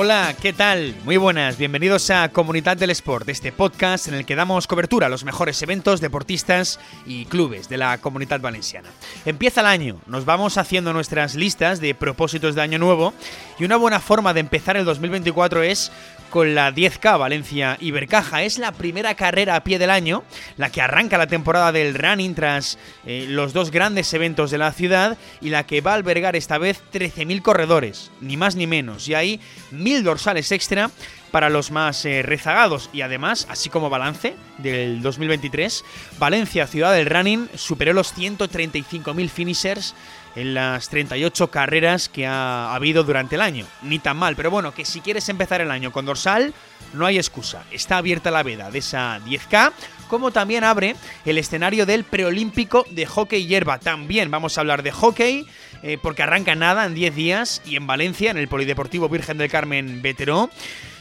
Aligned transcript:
Hola, 0.00 0.32
¿qué 0.40 0.52
tal? 0.52 0.94
Muy 1.04 1.16
buenas, 1.16 1.58
bienvenidos 1.58 2.08
a 2.10 2.28
Comunidad 2.28 2.76
del 2.76 2.90
Sport, 2.90 3.28
este 3.30 3.50
podcast 3.50 4.06
en 4.06 4.14
el 4.14 4.24
que 4.24 4.36
damos 4.36 4.68
cobertura 4.68 5.08
a 5.08 5.10
los 5.10 5.24
mejores 5.24 5.60
eventos, 5.60 6.00
deportistas 6.00 6.78
y 7.04 7.24
clubes 7.24 7.68
de 7.68 7.78
la 7.78 7.98
comunidad 7.98 8.40
valenciana. 8.40 8.90
Empieza 9.24 9.60
el 9.62 9.66
año, 9.66 10.00
nos 10.06 10.24
vamos 10.24 10.56
haciendo 10.56 10.92
nuestras 10.92 11.34
listas 11.34 11.80
de 11.80 11.96
propósitos 11.96 12.54
de 12.54 12.62
año 12.62 12.78
nuevo 12.78 13.12
y 13.58 13.64
una 13.64 13.74
buena 13.74 13.98
forma 13.98 14.32
de 14.34 14.38
empezar 14.38 14.76
el 14.76 14.84
2024 14.84 15.64
es 15.64 15.90
con 16.30 16.54
la 16.54 16.72
10K 16.72 17.18
Valencia 17.18 17.76
Ibercaja. 17.80 18.42
Es 18.42 18.58
la 18.58 18.72
primera 18.72 19.14
carrera 19.14 19.56
a 19.56 19.64
pie 19.64 19.78
del 19.78 19.90
año, 19.90 20.24
la 20.56 20.70
que 20.70 20.82
arranca 20.82 21.18
la 21.18 21.26
temporada 21.26 21.72
del 21.72 21.94
running 21.94 22.34
tras 22.34 22.78
eh, 23.06 23.26
los 23.28 23.52
dos 23.52 23.70
grandes 23.70 24.12
eventos 24.14 24.50
de 24.50 24.58
la 24.58 24.72
ciudad 24.72 25.16
y 25.40 25.50
la 25.50 25.64
que 25.64 25.80
va 25.80 25.92
a 25.92 25.94
albergar 25.94 26.36
esta 26.36 26.58
vez 26.58 26.82
13.000 26.92 27.42
corredores, 27.42 28.10
ni 28.20 28.36
más 28.36 28.56
ni 28.56 28.66
menos. 28.66 29.08
Y 29.08 29.14
hay 29.14 29.40
1.000 29.88 30.02
dorsales 30.02 30.52
extra 30.52 30.90
para 31.30 31.50
los 31.50 31.70
más 31.70 32.04
eh, 32.04 32.22
rezagados 32.22 32.90
y 32.92 33.02
además, 33.02 33.46
así 33.50 33.68
como 33.68 33.90
balance 33.90 34.34
del 34.58 35.02
2023, 35.02 35.84
Valencia, 36.18 36.66
ciudad 36.66 36.92
del 36.94 37.06
running, 37.06 37.48
superó 37.54 37.92
los 37.92 38.16
135.000 38.16 39.28
finishers 39.28 39.94
en 40.36 40.54
las 40.54 40.88
38 40.88 41.50
carreras 41.50 42.08
que 42.08 42.26
ha 42.26 42.74
habido 42.74 43.02
durante 43.02 43.34
el 43.34 43.40
año. 43.40 43.66
Ni 43.82 43.98
tan 43.98 44.16
mal, 44.16 44.36
pero 44.36 44.50
bueno, 44.50 44.72
que 44.72 44.84
si 44.84 45.00
quieres 45.00 45.28
empezar 45.28 45.60
el 45.60 45.70
año 45.70 45.92
con 45.92 46.06
dorsal, 46.06 46.54
no 46.94 47.06
hay 47.06 47.16
excusa. 47.18 47.64
Está 47.70 47.98
abierta 47.98 48.30
la 48.30 48.42
veda 48.42 48.70
de 48.70 48.78
esa 48.78 49.20
10K, 49.20 49.72
como 50.08 50.30
también 50.30 50.64
abre 50.64 50.96
el 51.24 51.38
escenario 51.38 51.86
del 51.86 52.04
preolímpico 52.04 52.86
de 52.90 53.06
hockey 53.06 53.46
hierba. 53.46 53.78
También 53.78 54.30
vamos 54.30 54.56
a 54.56 54.60
hablar 54.60 54.82
de 54.82 54.92
hockey, 54.92 55.46
eh, 55.82 55.98
porque 56.00 56.22
arranca 56.22 56.54
nada 56.54 56.84
en 56.86 56.94
10 56.94 57.14
días 57.14 57.62
y 57.66 57.76
en 57.76 57.86
Valencia, 57.86 58.30
en 58.30 58.36
el 58.38 58.48
Polideportivo 58.48 59.08
Virgen 59.08 59.38
del 59.38 59.50
Carmen 59.50 60.02
Veteró 60.02 60.50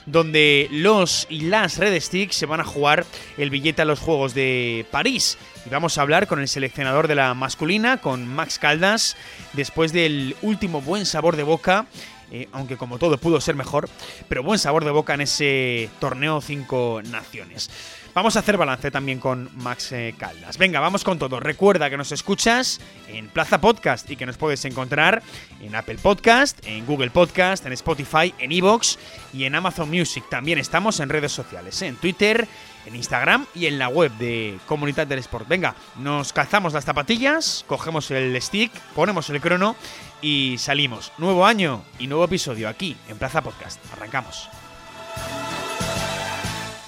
donde 0.08 0.68
los 0.72 1.28
y 1.30 1.42
las 1.42 1.78
Red 1.78 2.00
Sticks 2.02 2.36
se 2.36 2.46
van 2.48 2.62
a 2.62 2.64
jugar 2.64 3.06
el 3.38 3.50
billete 3.52 3.84
a 3.84 3.86
los 3.86 4.00
Juegos 4.00 4.34
de 4.34 4.86
París. 4.90 5.38
Y 5.66 5.70
vamos 5.70 5.98
a 5.98 6.02
hablar 6.02 6.28
con 6.28 6.40
el 6.40 6.48
seleccionador 6.48 7.08
de 7.08 7.16
la 7.16 7.34
masculina, 7.34 7.98
con 7.98 8.26
Max 8.26 8.58
Caldas, 8.58 9.18
después 9.54 9.92
del 9.94 10.36
último 10.42 10.82
buen 10.82 11.06
sabor 11.06 11.36
de 11.36 11.44
boca. 11.44 11.86
Eh, 12.32 12.50
aunque 12.52 12.76
como 12.76 12.98
todo 12.98 13.18
pudo 13.18 13.40
ser 13.40 13.56
mejor, 13.56 13.90
pero 14.28 14.44
buen 14.44 14.60
sabor 14.60 14.84
de 14.84 14.92
boca 14.92 15.14
en 15.14 15.22
ese 15.22 15.90
torneo 16.00 16.42
Cinco 16.42 17.02
Naciones. 17.06 17.70
Vamos 18.18 18.36
a 18.36 18.40
hacer 18.40 18.58
balance 18.58 18.90
también 18.90 19.20
con 19.20 19.50
Max 19.58 19.92
eh, 19.92 20.16
Caldas. 20.18 20.58
Venga, 20.58 20.80
vamos 20.80 21.04
con 21.04 21.20
todo. 21.20 21.40
Recuerda 21.40 21.88
que 21.90 21.98
nos 21.98 22.12
escuchas 22.12 22.82
en 23.08 23.28
Plaza 23.28 23.62
Podcast 23.62 24.10
y 24.10 24.16
que 24.16 24.26
nos 24.26 24.38
puedes 24.38 24.66
encontrar 24.66 25.22
en 25.62 25.76
Apple 25.76 26.00
Podcast, 26.02 26.66
en 26.66 26.86
Google 26.88 27.12
Podcast, 27.12 27.66
en 27.68 27.74
Spotify, 27.74 28.34
en 28.40 28.52
Evox 28.52 28.98
y 29.34 29.44
en 29.44 29.54
Amazon 29.54 29.90
Music. 29.92 30.24
También 30.32 30.58
estamos 30.58 31.00
en 31.00 31.10
redes 31.10 31.32
sociales, 31.32 31.80
en 31.84 31.96
Twitter, 31.96 32.48
en 32.88 32.96
Instagram 32.96 33.46
y 33.54 33.68
en 33.68 33.78
la 33.78 33.90
web 33.90 34.12
de 34.14 34.58
Comunidad 34.66 35.06
del 35.06 35.20
Sport. 35.20 35.48
Venga, 35.48 35.76
nos 36.00 36.34
calzamos 36.34 36.74
las 36.74 36.86
zapatillas, 36.86 37.66
cogemos 37.68 38.10
el 38.12 38.42
stick, 38.42 38.72
ponemos 38.96 39.30
el 39.30 39.40
crono 39.42 39.76
y 40.22 40.56
salimos. 40.58 41.12
Nuevo 41.18 41.46
año 41.46 41.84
y 42.00 42.08
nuevo 42.08 42.26
episodio 42.26 42.70
aquí 42.70 42.96
en 43.10 43.18
Plaza 43.18 43.42
Podcast. 43.42 43.80
Arrancamos. 43.94 44.50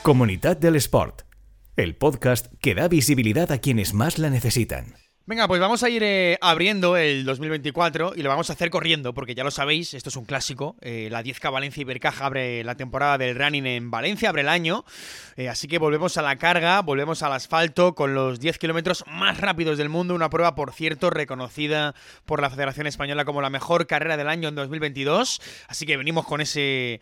Comunidad 0.02 0.58
del 0.58 0.76
Sport, 0.78 1.24
el 1.76 1.96
podcast 1.96 2.48
que 2.62 2.74
da 2.74 2.88
visibilidad 2.88 3.52
a 3.52 3.60
quienes 3.60 3.94
más 3.94 4.18
la 4.18 4.30
necesitan. 4.30 4.96
Venga, 5.30 5.48
pues 5.48 5.62
vamos 5.62 5.84
a 5.84 5.90
ir 5.92 6.02
eh, 6.02 6.40
abriendo 6.42 6.98
el 6.98 7.24
2024 7.24 8.14
y 8.16 8.24
lo 8.24 8.30
vamos 8.30 8.50
a 8.50 8.54
hacer 8.54 8.72
corriendo, 8.72 9.14
porque 9.14 9.36
ya 9.36 9.44
lo 9.44 9.52
sabéis, 9.52 9.94
esto 9.94 10.10
es 10.10 10.16
un 10.16 10.26
clásico. 10.26 10.76
Eh, 10.82 11.08
la 11.12 11.24
10K 11.24 11.52
Valencia 11.52 11.82
Ibercaja 11.82 12.26
abre 12.26 12.64
la 12.64 12.74
temporada 12.74 13.20
del 13.20 13.36
running 13.36 13.68
en 13.68 13.92
Valencia, 13.92 14.30
abre 14.30 14.42
el 14.42 14.50
año. 14.50 14.86
Eh, 15.38 15.48
así 15.48 15.68
que 15.68 15.78
volvemos 15.78 16.18
a 16.18 16.24
la 16.24 16.36
carga, 16.38 16.82
volvemos 16.82 17.22
al 17.22 17.34
asfalto 17.34 17.94
con 17.94 18.16
los 18.16 18.40
10 18.40 18.58
kilómetros 18.58 19.04
más 19.06 19.40
rápidos 19.40 19.78
del 19.78 19.88
mundo. 19.88 20.16
Una 20.16 20.32
prueba, 20.32 20.56
por 20.56 20.74
cierto, 20.74 21.12
reconocida 21.12 21.94
por 22.26 22.42
la 22.42 22.50
Federación 22.50 22.88
Española 22.88 23.24
como 23.24 23.44
la 23.44 23.52
mejor 23.52 23.86
carrera 23.86 24.18
del 24.18 24.30
año 24.30 24.50
en 24.50 24.56
2022. 24.56 25.42
Así 25.68 25.86
que 25.86 25.96
venimos 25.96 26.26
con 26.26 26.42
ese 26.42 27.02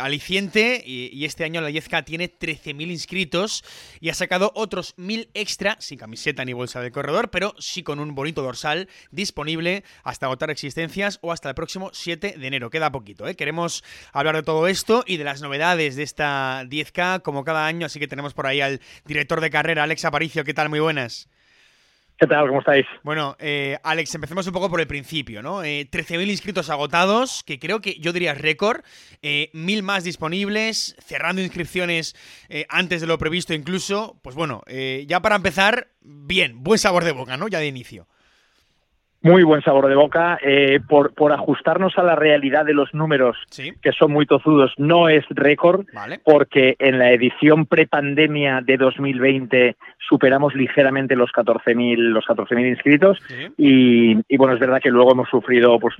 aliciente 0.00 0.82
y, 0.82 1.10
y, 1.12 1.26
este 1.26 1.44
año 1.44 1.60
la 1.60 1.68
10K 1.68 2.04
tiene 2.06 2.32
13.000 2.32 2.90
inscritos 2.90 3.64
y 4.00 4.08
ha 4.08 4.14
sacado 4.14 4.50
otros 4.54 4.96
1.000 4.96 5.28
extra, 5.34 5.76
sin 5.78 5.98
camiseta 5.98 6.42
ni 6.46 6.54
bolsa 6.54 6.80
de 6.80 6.90
corredor 6.90 7.33
pero 7.34 7.52
sí 7.58 7.82
con 7.82 7.98
un 7.98 8.14
bonito 8.14 8.42
dorsal 8.42 8.88
disponible 9.10 9.82
hasta 10.04 10.26
agotar 10.26 10.50
existencias 10.50 11.18
o 11.20 11.32
hasta 11.32 11.48
el 11.48 11.56
próximo 11.56 11.90
7 11.92 12.36
de 12.38 12.46
enero. 12.46 12.70
Queda 12.70 12.92
poquito, 12.92 13.26
¿eh? 13.26 13.34
Queremos 13.34 13.82
hablar 14.12 14.36
de 14.36 14.44
todo 14.44 14.68
esto 14.68 15.02
y 15.04 15.16
de 15.16 15.24
las 15.24 15.42
novedades 15.42 15.96
de 15.96 16.04
esta 16.04 16.62
10K 16.62 17.22
como 17.22 17.42
cada 17.42 17.66
año, 17.66 17.86
así 17.86 17.98
que 17.98 18.06
tenemos 18.06 18.34
por 18.34 18.46
ahí 18.46 18.60
al 18.60 18.80
director 19.04 19.40
de 19.40 19.50
carrera, 19.50 19.82
Alex 19.82 20.04
Aparicio. 20.04 20.44
¿Qué 20.44 20.54
tal? 20.54 20.68
Muy 20.68 20.78
buenas. 20.78 21.28
¿Qué 22.16 22.28
tal? 22.28 22.46
¿Cómo 22.46 22.60
estáis? 22.60 22.86
Bueno, 23.02 23.36
eh, 23.40 23.76
Alex, 23.82 24.14
empecemos 24.14 24.46
un 24.46 24.52
poco 24.52 24.70
por 24.70 24.80
el 24.80 24.86
principio, 24.86 25.42
¿no? 25.42 25.64
Eh, 25.64 25.88
13.000 25.90 26.30
inscritos 26.30 26.70
agotados, 26.70 27.42
que 27.42 27.58
creo 27.58 27.80
que 27.80 27.98
yo 27.98 28.12
diría 28.12 28.34
récord, 28.34 28.82
eh, 29.20 29.50
mil 29.52 29.82
más 29.82 30.04
disponibles, 30.04 30.94
cerrando 31.04 31.42
inscripciones 31.42 32.14
eh, 32.48 32.66
antes 32.68 33.00
de 33.00 33.08
lo 33.08 33.18
previsto 33.18 33.52
incluso. 33.52 34.20
Pues 34.22 34.36
bueno, 34.36 34.62
eh, 34.68 35.04
ya 35.08 35.20
para 35.20 35.34
empezar, 35.34 35.88
bien, 36.02 36.62
buen 36.62 36.78
sabor 36.78 37.02
de 37.02 37.10
boca, 37.10 37.36
¿no? 37.36 37.48
Ya 37.48 37.58
de 37.58 37.66
inicio. 37.66 38.06
Muy 39.24 39.42
buen 39.42 39.62
sabor 39.62 39.88
de 39.88 39.94
boca. 39.94 40.38
Eh, 40.42 40.80
por, 40.86 41.14
por, 41.14 41.32
ajustarnos 41.32 41.96
a 41.98 42.02
la 42.02 42.14
realidad 42.14 42.64
de 42.66 42.74
los 42.74 42.92
números, 42.92 43.36
¿Sí? 43.50 43.72
que 43.82 43.92
son 43.92 44.12
muy 44.12 44.26
tozudos, 44.26 44.72
no 44.76 45.08
es 45.08 45.24
récord, 45.30 45.86
vale. 45.94 46.20
porque 46.22 46.76
en 46.78 46.98
la 46.98 47.10
edición 47.10 47.64
prepandemia 47.66 48.60
de 48.60 48.76
2020 48.76 49.76
superamos 50.08 50.54
ligeramente 50.54 51.16
los 51.16 51.30
14.000 51.32 51.96
los 51.96 52.24
14.000 52.26 52.68
inscritos 52.68 53.18
¿Sí? 53.26 53.46
y, 53.56 54.18
y, 54.28 54.36
bueno, 54.36 54.52
es 54.54 54.60
verdad 54.60 54.80
que 54.82 54.90
luego 54.90 55.12
hemos 55.12 55.28
sufrido 55.30 55.78
pues 55.80 55.94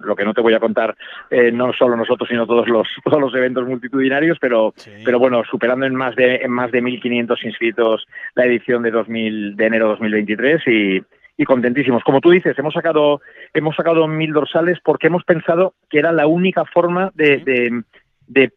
lo 0.00 0.14
que 0.14 0.24
no 0.26 0.34
te 0.34 0.42
voy 0.42 0.52
a 0.52 0.60
contar, 0.60 0.94
eh, 1.30 1.50
no 1.50 1.72
solo 1.72 1.96
nosotros, 1.96 2.28
sino 2.28 2.46
todos 2.46 2.68
los, 2.68 2.86
todos 3.04 3.20
los 3.20 3.34
eventos 3.34 3.66
multitudinarios, 3.66 4.38
pero, 4.38 4.74
Sí. 4.76 4.90
pero 5.04 5.18
bueno, 5.18 5.42
superando 5.50 5.86
en 5.86 5.94
más 5.94 6.14
de, 6.14 6.36
en 6.36 6.50
más 6.50 6.70
de 6.70 6.82
1.500 6.82 7.42
inscritos 7.44 8.06
la 8.34 8.44
edición 8.44 8.82
de, 8.82 8.90
2000, 8.90 9.56
de 9.56 9.64
enero 9.66 9.88
2023 9.88 10.62
y 10.66 11.02
y 11.36 11.44
contentísimos. 11.44 12.02
Como 12.02 12.20
tú 12.20 12.30
dices, 12.30 12.58
hemos 12.58 12.74
sacado 12.74 13.20
hemos 13.54 13.76
sacado 13.76 14.06
mil 14.08 14.32
dorsales 14.32 14.78
porque 14.82 15.08
hemos 15.08 15.24
pensado 15.24 15.74
que 15.90 15.98
era 15.98 16.12
la 16.12 16.26
única 16.26 16.64
forma 16.64 17.10
de, 17.14 17.38
de, 17.38 17.82
de 18.26 18.52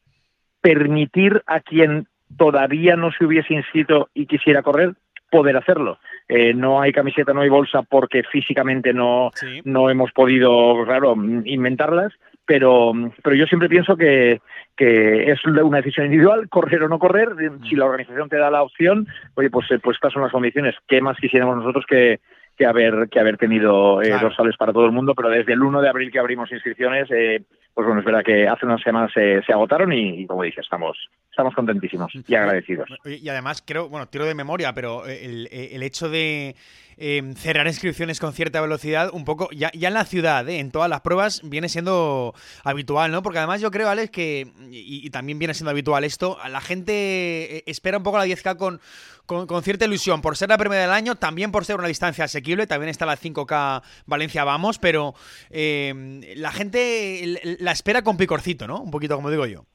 permitir 0.61 1.41
a 1.45 1.59
quien 1.59 2.07
todavía 2.37 2.95
no 2.95 3.11
se 3.11 3.25
hubiese 3.25 3.53
inscrito 3.53 4.09
y 4.13 4.25
quisiera 4.25 4.61
correr 4.61 4.93
poder 5.31 5.57
hacerlo. 5.57 5.99
Eh, 6.27 6.53
no 6.53 6.81
hay 6.81 6.91
camiseta, 6.91 7.33
no 7.33 7.41
hay 7.41 7.49
bolsa 7.49 7.83
porque 7.83 8.23
físicamente 8.23 8.93
no, 8.93 9.29
Sí. 9.35 9.61
no 9.63 9.89
hemos 9.89 10.11
podido, 10.11 10.83
claro, 10.85 11.15
inventarlas, 11.45 12.13
pero, 12.45 12.93
pero 13.23 13.35
yo 13.35 13.45
siempre 13.45 13.69
pienso 13.69 13.95
que, 13.95 14.41
que 14.75 15.31
es 15.31 15.39
una 15.45 15.77
decisión 15.77 16.07
individual, 16.07 16.49
correr 16.49 16.81
o 16.83 16.89
no 16.89 16.97
correr. 16.97 17.29
Si 17.67 17.75
la 17.75 17.85
organización 17.85 18.27
te 18.27 18.37
da 18.37 18.49
la 18.49 18.63
opción, 18.63 19.07
oye, 19.35 19.51
pues, 19.51 19.69
eh, 19.71 19.79
pues 19.79 19.95
estas 19.97 20.13
son 20.13 20.23
las 20.23 20.31
condiciones. 20.31 20.75
¿Qué 20.87 20.99
más 20.99 21.17
quisiéramos 21.17 21.57
nosotros 21.57 21.85
que, 21.87 22.19
que 22.59 22.65
haber 22.65 23.07
que 23.09 23.19
haber 23.21 23.37
tenido 23.37 24.01
eh, 24.01 24.07
Claro. 24.09 24.27
dorsales 24.27 24.57
para 24.57 24.73
todo 24.73 24.85
el 24.85 24.91
mundo? 24.91 25.15
Pero 25.15 25.29
desde 25.29 25.53
el 25.53 25.63
1 25.63 25.81
de 25.81 25.87
abril 25.89 26.11
que 26.11 26.19
abrimos 26.19 26.51
inscripciones, 26.51 27.09
eh, 27.09 27.41
pues 27.73 27.85
bueno, 27.85 27.99
es 27.99 28.05
verdad 28.05 28.23
que 28.23 28.47
hace 28.47 28.65
unas 28.65 28.81
semanas 28.81 29.11
se, 29.13 29.41
agotaron 29.51 29.93
y, 29.93 30.25
como 30.27 30.43
dije, 30.43 30.61
estamos, 30.61 30.97
estamos 31.29 31.53
contentísimos 31.55 32.11
y 32.27 32.35
agradecidos. 32.35 32.89
Y 33.05 33.27
además, 33.29 33.63
creo, 33.65 33.89
bueno, 33.89 34.07
tiro 34.07 34.25
de 34.25 34.35
memoria, 34.35 34.73
pero 34.73 35.05
el, 35.05 35.47
el 35.51 35.83
hecho 35.83 36.09
de 36.09 36.55
eh, 37.01 37.33
cerrar 37.37 37.65
inscripciones 37.65 38.19
con 38.19 38.33
cierta 38.33 38.59
velocidad, 38.59 39.09
un 39.13 39.23
poco, 39.23 39.47
ya, 39.53 39.71
ya 39.73 39.87
en 39.87 39.93
la 39.93 40.03
ciudad, 40.03 40.47
¿eh? 40.49 40.59
en 40.59 40.69
todas 40.69 40.89
las 40.89 40.99
pruebas, 40.99 41.39
viene 41.45 41.69
siendo 41.69 42.35
habitual, 42.65 43.09
¿no? 43.13 43.23
Porque 43.23 43.37
además 43.37 43.61
yo 43.61 43.71
creo, 43.71 43.87
Alex, 43.87 44.11
que, 44.11 44.51
y, 44.69 45.09
también 45.09 45.39
viene 45.39 45.53
siendo 45.53 45.71
habitual 45.71 46.03
esto, 46.03 46.37
la 46.49 46.59
gente 46.59 47.59
eh, 47.59 47.63
espera 47.67 47.97
un 47.97 48.03
poco 48.03 48.17
la 48.17 48.25
10K 48.25 48.57
con, 48.57 48.81
con, 49.25 49.47
con, 49.47 49.63
cierta 49.63 49.85
ilusión, 49.85 50.21
por 50.21 50.35
ser 50.35 50.49
la 50.49 50.57
primera 50.57 50.81
del 50.81 50.91
año, 50.91 51.15
también 51.15 51.53
por 51.53 51.63
ser 51.63 51.77
una 51.77 51.87
distancia 51.87 52.25
asequible, 52.25 52.67
también 52.67 52.89
está 52.89 53.05
la 53.05 53.15
5K 53.15 53.81
Valencia 54.05 54.43
Vamos, 54.43 54.77
pero 54.77 55.15
eh, 55.51 56.33
la 56.35 56.51
gente 56.51 57.39
la 57.59 57.71
espera 57.71 58.01
con 58.01 58.17
picorcito, 58.17 58.67
¿no? 58.67 58.81
Un 58.81 58.91
poquito 58.91 59.15
como 59.15 59.29
digo 59.29 59.45
yo. 59.45 59.65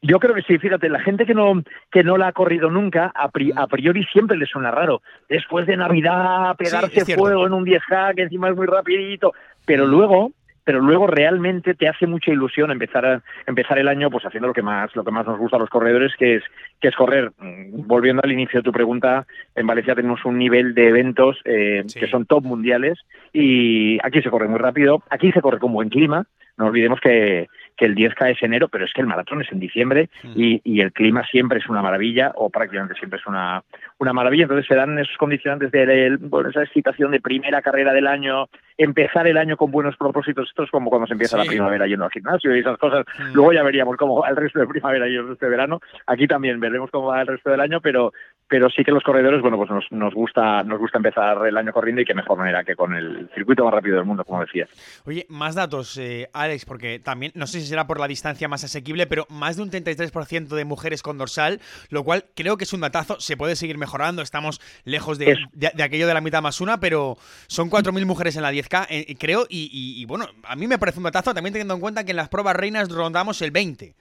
Yo 0.00 0.20
creo 0.20 0.34
que 0.34 0.42
sí, 0.42 0.58
fíjate, 0.58 0.88
la 0.88 1.00
gente 1.00 1.26
que 1.26 1.34
no 1.34 1.60
que 1.90 2.04
no 2.04 2.16
la 2.16 2.28
ha 2.28 2.32
corrido 2.32 2.70
nunca, 2.70 3.10
a, 3.14 3.28
pri 3.30 3.52
a 3.56 3.66
priori 3.66 4.04
siempre 4.04 4.36
le 4.36 4.46
suena 4.46 4.70
raro. 4.70 5.02
Después 5.28 5.66
de 5.66 5.76
Navidad, 5.76 6.54
pegarse 6.56 7.04
sí, 7.04 7.14
fuego 7.14 7.46
en 7.46 7.52
un 7.52 7.64
10K, 7.64 8.14
que 8.14 8.22
encima 8.22 8.48
es 8.48 8.56
muy 8.56 8.66
rapidito, 8.66 9.32
pero 9.66 9.86
luego 9.86 10.32
pero 10.68 10.82
luego 10.82 11.06
realmente 11.06 11.72
te 11.72 11.88
hace 11.88 12.06
mucha 12.06 12.30
ilusión 12.30 12.70
empezar 12.70 13.22
empezar 13.46 13.78
el 13.78 13.88
año 13.88 14.10
pues 14.10 14.26
haciendo 14.26 14.48
lo 14.48 14.52
que 14.52 14.60
más 14.60 14.94
lo 14.94 15.02
que 15.02 15.10
más 15.10 15.26
nos 15.26 15.38
gusta 15.38 15.56
a 15.56 15.60
los 15.60 15.70
corredores 15.70 16.12
que 16.18 16.36
es 16.36 16.42
que 16.78 16.88
es 16.88 16.94
correr 16.94 17.32
mm, 17.38 17.86
volviendo 17.86 18.20
al 18.22 18.32
inicio 18.32 18.60
de 18.60 18.64
tu 18.64 18.70
pregunta 18.70 19.26
en 19.54 19.66
Valencia 19.66 19.94
tenemos 19.94 20.22
un 20.26 20.36
nivel 20.36 20.74
de 20.74 20.88
eventos 20.88 21.38
eh, 21.46 21.86
que 21.98 22.06
son 22.08 22.26
top 22.26 22.44
mundiales 22.44 22.98
y 23.32 23.98
aquí 24.04 24.20
se 24.20 24.28
corre 24.28 24.46
muy 24.46 24.58
rápido 24.58 25.02
aquí 25.08 25.32
se 25.32 25.40
corre 25.40 25.58
con 25.58 25.72
buen 25.72 25.88
clima 25.88 26.26
no 26.58 26.66
olvidemos 26.66 27.00
que, 27.00 27.48
que 27.76 27.84
el 27.86 27.94
10K 27.94 28.32
es 28.32 28.42
enero, 28.42 28.68
pero 28.68 28.84
es 28.84 28.92
que 28.92 29.00
el 29.00 29.06
maratón 29.06 29.40
es 29.40 29.52
en 29.52 29.60
diciembre 29.60 30.10
y, 30.34 30.60
y, 30.64 30.80
el 30.80 30.92
clima 30.92 31.24
siempre 31.26 31.60
es 31.60 31.68
una 31.68 31.80
maravilla, 31.80 32.32
o 32.34 32.50
prácticamente 32.50 32.94
siempre 32.96 33.20
es 33.20 33.26
una, 33.26 33.62
una 33.98 34.12
maravilla. 34.12 34.42
Entonces 34.42 34.66
se 34.66 34.74
dan 34.74 34.98
esos 34.98 35.16
condicionantes 35.16 35.70
de 35.70 36.16
bueno, 36.20 36.50
esa 36.50 36.64
excitación 36.64 37.12
de 37.12 37.20
primera 37.20 37.62
carrera 37.62 37.92
del 37.92 38.08
año, 38.08 38.48
empezar 38.76 39.28
el 39.28 39.38
año 39.38 39.56
con 39.56 39.70
buenos 39.70 39.96
propósitos. 39.96 40.48
Esto 40.48 40.64
es 40.64 40.70
como 40.70 40.90
cuando 40.90 41.06
se 41.06 41.12
empieza 41.12 41.38
la 41.38 41.44
primavera 41.44 41.86
yendo 41.86 42.04
al 42.04 42.10
gimnasio 42.10 42.54
y 42.54 42.60
esas 42.60 42.78
cosas. 42.78 43.04
Mm. 43.18 43.34
Luego 43.34 43.52
ya 43.52 43.62
veríamos 43.62 43.96
cómo 43.96 44.20
va 44.20 44.28
el 44.28 44.36
resto 44.36 44.58
de 44.58 44.66
primavera 44.66 45.08
y 45.08 45.14
el 45.14 45.28
resto 45.28 45.46
de 45.46 45.50
verano. 45.50 45.80
Aquí 46.06 46.26
también 46.26 46.58
veremos 46.58 46.90
cómo 46.90 47.08
va 47.08 47.20
el 47.20 47.28
resto 47.28 47.50
del 47.50 47.60
año, 47.60 47.80
pero, 47.80 48.12
pero 48.48 48.70
sí 48.70 48.82
que 48.82 48.90
los 48.90 49.02
corredores, 49.02 49.42
bueno, 49.42 49.58
pues 49.58 49.70
nos, 49.70 49.84
nos, 49.90 50.14
gusta, 50.14 50.62
nos 50.62 50.78
gusta 50.78 50.98
empezar 50.98 51.46
el 51.46 51.56
año 51.56 51.72
corriendo 51.72 52.00
y 52.00 52.06
qué 52.06 52.14
mejor 52.14 52.38
manera 52.38 52.64
que 52.64 52.74
con 52.74 52.94
el 52.94 53.30
circuito 53.34 53.64
más 53.64 53.74
rápido 53.74 53.96
del 53.96 54.06
mundo, 54.06 54.24
como 54.24 54.40
decía. 54.40 54.66
Oye, 55.04 55.26
más 55.28 55.54
datos, 55.54 55.96
eh, 55.98 56.30
Alex, 56.32 56.64
porque 56.64 56.98
también, 56.98 57.32
no 57.34 57.46
sé 57.46 57.60
si 57.60 57.66
será 57.66 57.86
por 57.86 58.00
la 58.00 58.08
distancia 58.08 58.48
más 58.48 58.64
asequible, 58.64 59.06
pero 59.06 59.26
más 59.28 59.56
de 59.56 59.62
un 59.62 59.70
33% 59.70 60.48
de 60.48 60.64
mujeres 60.64 61.02
con 61.02 61.18
dorsal, 61.18 61.60
lo 61.90 62.04
cual 62.04 62.24
creo 62.34 62.56
que 62.56 62.64
es 62.64 62.72
un 62.72 62.80
datazo, 62.80 63.20
se 63.20 63.36
puede 63.36 63.54
seguir 63.54 63.76
mejorando, 63.76 64.22
estamos 64.22 64.60
lejos 64.84 65.18
de, 65.18 65.36
de, 65.52 65.82
aquello 65.82 66.06
de 66.06 66.14
la 66.14 66.22
mitad 66.22 66.40
más 66.40 66.62
una, 66.62 66.80
pero 66.80 67.16
son 67.48 67.70
4.000 67.70 68.06
mujeres 68.06 68.36
en 68.36 68.42
la 68.42 68.52
10K, 68.52 68.86
eh, 68.88 69.16
creo, 69.18 69.46
y, 69.48 69.68
y, 69.72 70.04
bueno, 70.06 70.26
a 70.44 70.56
mí 70.56 70.66
me 70.66 70.78
parece 70.78 70.98
un 70.98 71.04
datazo, 71.04 71.34
también 71.34 71.52
teniendo 71.52 71.74
en 71.74 71.80
cuenta 71.80 72.04
que 72.04 72.12
en 72.12 72.16
las 72.16 72.30
pruebas 72.30 72.56
reinas 72.56 72.88
rondamos 72.88 73.42
el 73.42 73.52
20%. 73.52 73.94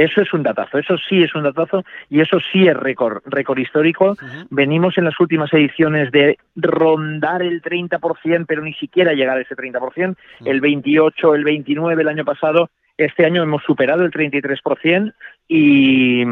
Eso 0.00 0.22
es 0.22 0.32
un 0.32 0.42
datazo, 0.42 0.78
eso 0.78 0.96
sí 0.96 1.22
es 1.22 1.34
un 1.34 1.42
datazo 1.42 1.84
y 2.08 2.22
eso 2.22 2.38
sí 2.50 2.66
es 2.66 2.74
récord, 2.74 3.20
récord 3.26 3.58
histórico. 3.58 4.16
Venimos 4.48 4.96
en 4.96 5.04
las 5.04 5.20
últimas 5.20 5.52
ediciones 5.52 6.10
de 6.10 6.38
rondar 6.56 7.42
el 7.42 7.60
30%, 7.60 8.46
pero 8.48 8.62
ni 8.62 8.72
siquiera 8.72 9.12
llegar 9.12 9.36
a 9.36 9.42
ese 9.42 9.54
30%. 9.54 10.16
El 10.46 10.62
28, 10.62 11.34
el 11.34 11.44
29 11.44 12.00
el 12.00 12.08
año 12.08 12.24
pasado. 12.24 12.70
Este 12.96 13.26
año 13.26 13.42
hemos 13.42 13.62
superado 13.62 14.02
el 14.02 14.10
33% 14.10 15.12
y, 15.48 16.22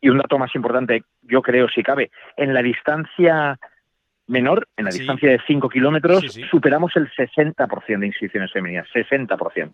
y 0.00 0.08
un 0.08 0.18
dato 0.18 0.38
más 0.38 0.54
importante, 0.54 1.02
yo 1.22 1.42
creo, 1.42 1.68
si 1.68 1.82
cabe, 1.82 2.12
en 2.36 2.54
la 2.54 2.62
distancia 2.62 3.58
menor, 4.28 4.68
en 4.76 4.84
la 4.84 4.90
distancia 4.90 5.30
de 5.30 5.40
5 5.46 5.68
kilómetros, 5.68 6.24
superamos 6.50 6.92
el 6.96 7.10
60% 7.10 7.98
de 7.98 8.06
inscripciones 8.06 8.52
femeninas, 8.52 8.86
60%. 8.94 9.72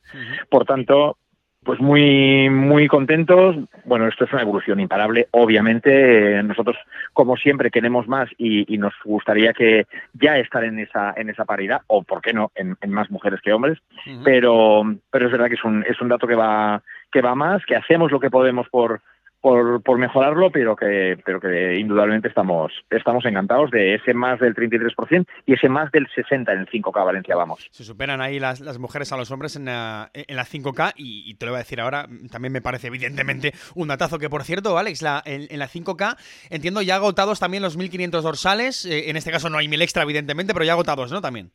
Por 0.49 0.65
tanto, 0.65 1.19
pues 1.65 1.81
muy, 1.81 2.51
muy 2.51 2.89
contentos. 2.89 3.57
Bueno, 3.85 4.09
esto 4.09 4.25
es 4.25 4.33
una 4.33 4.43
evolución 4.43 4.81
imparable. 4.81 5.29
Obviamente, 5.31 6.39
eh, 6.39 6.43
nosotros, 6.43 6.77
como 7.13 7.37
siempre, 7.37 7.71
queremos 7.71 8.09
más 8.09 8.29
y, 8.37 8.77
nos 8.79 8.95
gustaría 9.05 9.53
que 9.53 9.87
ya 10.15 10.39
estar 10.39 10.65
en 10.65 10.81
esa, 10.81 11.15
en 11.17 11.31
esa 11.31 11.45
paridad, 11.45 11.83
o 11.87 12.03
por 12.03 12.21
qué 12.21 12.33
no, 12.33 12.51
en, 12.57 12.77
más 12.89 13.11
mujeres 13.11 13.41
que 13.41 13.53
hombres. 13.53 13.79
Pero, 14.25 14.83
pero 15.11 15.27
es 15.27 15.33
verdad 15.33 15.47
que 15.47 15.55
es 15.55 15.65
un, 15.65 15.85
es 15.89 16.01
un 16.01 16.09
dato 16.09 16.27
que 16.27 16.35
va, 16.35 16.83
que 17.13 17.21
va 17.21 17.35
más, 17.35 17.65
que 17.65 17.77
hacemos 17.77 18.11
lo 18.11 18.19
que 18.19 18.31
podemos 18.31 18.69
por, 18.69 19.01
por, 19.43 19.83
por 19.83 19.99
mejorarlo, 19.99 20.51
pero 20.51 20.77
que, 20.77 21.19
pero 21.27 21.41
que 21.41 21.77
indudablemente 21.79 22.29
estamos, 22.29 22.73
estamos 22.91 23.25
encantados 23.27 23.71
de 23.73 23.97
ese 23.97 24.15
más 24.15 24.39
del 24.39 24.55
33% 24.55 25.27
y 25.45 25.55
ese 25.55 25.69
más 25.69 25.91
del 25.91 26.07
60% 26.07 26.53
en 26.53 26.61
el 26.61 26.67
5K 26.69 27.05
Valencia, 27.05 27.35
vamos. 27.35 27.69
Se 27.73 27.85
superan 27.85 28.21
ahí 28.21 28.39
las, 28.39 28.61
las 28.61 28.79
mujeres 28.79 29.13
a 29.13 29.17
los 29.17 29.31
hombres 29.33 29.57
en 29.57 29.67
la, 29.67 30.11
en 30.15 30.37
la 30.37 30.45
5K 30.45 30.93
y, 30.97 31.35
te 31.35 31.47
lo 31.47 31.53
voy 31.53 31.57
a 31.57 31.65
decir 31.65 31.81
ahora, 31.81 32.07
también 32.31 32.53
me 32.53 32.63
parece 32.63 32.87
evidentemente 32.87 33.53
un 33.75 33.89
datazo 33.89 34.19
que, 34.19 34.31
por 34.31 34.45
cierto, 34.45 34.79
Alex, 34.79 35.03
la, 35.03 35.21
en, 35.27 35.59
la 35.59 35.69
5K 35.69 36.17
entiendo 36.51 36.81
ya 36.81 36.97
agotados 36.97 37.41
también 37.41 37.65
los 37.65 37.77
1.500 37.77 38.23
dorsales, 38.23 38.87
eh, 38.87 39.11
en 39.11 39.17
este 39.17 39.33
caso 39.33 39.51
no 39.51 39.59
hay 39.59 39.67
1.000 39.67 39.83
extra, 39.83 40.05
evidentemente, 40.05 40.53
pero 40.55 40.65
ya 40.65 40.73
agotados, 40.73 41.11
¿no? 41.11 41.21
También. 41.21 41.51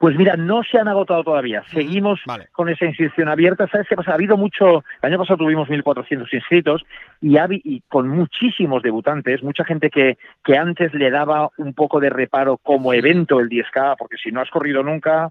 Pues 0.00 0.16
mira, 0.16 0.34
no 0.34 0.62
se 0.62 0.78
han 0.78 0.88
agotado 0.88 1.22
todavía. 1.22 1.62
Seguimos 1.70 2.20
con 2.52 2.70
esa 2.70 2.86
inscripción 2.86 3.28
abierta. 3.28 3.68
¿Sabes 3.70 3.86
qué 3.86 3.96
pasa? 3.96 4.12
Ha 4.12 4.14
habido 4.14 4.38
mucho. 4.38 4.82
El 5.02 5.10
año 5.10 5.18
pasado 5.18 5.36
tuvimos 5.36 5.68
1.400 5.68 6.26
inscritos 6.32 6.86
y, 7.20 7.36
y, 7.64 7.82
con 7.86 8.08
muchísimos 8.08 8.82
debutantes, 8.82 9.42
mucha 9.42 9.62
gente 9.62 9.90
que, 9.90 10.16
que 10.42 10.56
antes 10.56 10.94
le 10.94 11.10
daba 11.10 11.50
un 11.58 11.74
poco 11.74 12.00
de 12.00 12.08
reparo 12.08 12.56
como 12.56 12.94
evento 12.94 13.40
el 13.40 13.50
10K, 13.50 13.96
porque 13.98 14.16
si 14.16 14.32
no 14.32 14.40
has 14.40 14.48
corrido 14.48 14.82
nunca, 14.82 15.28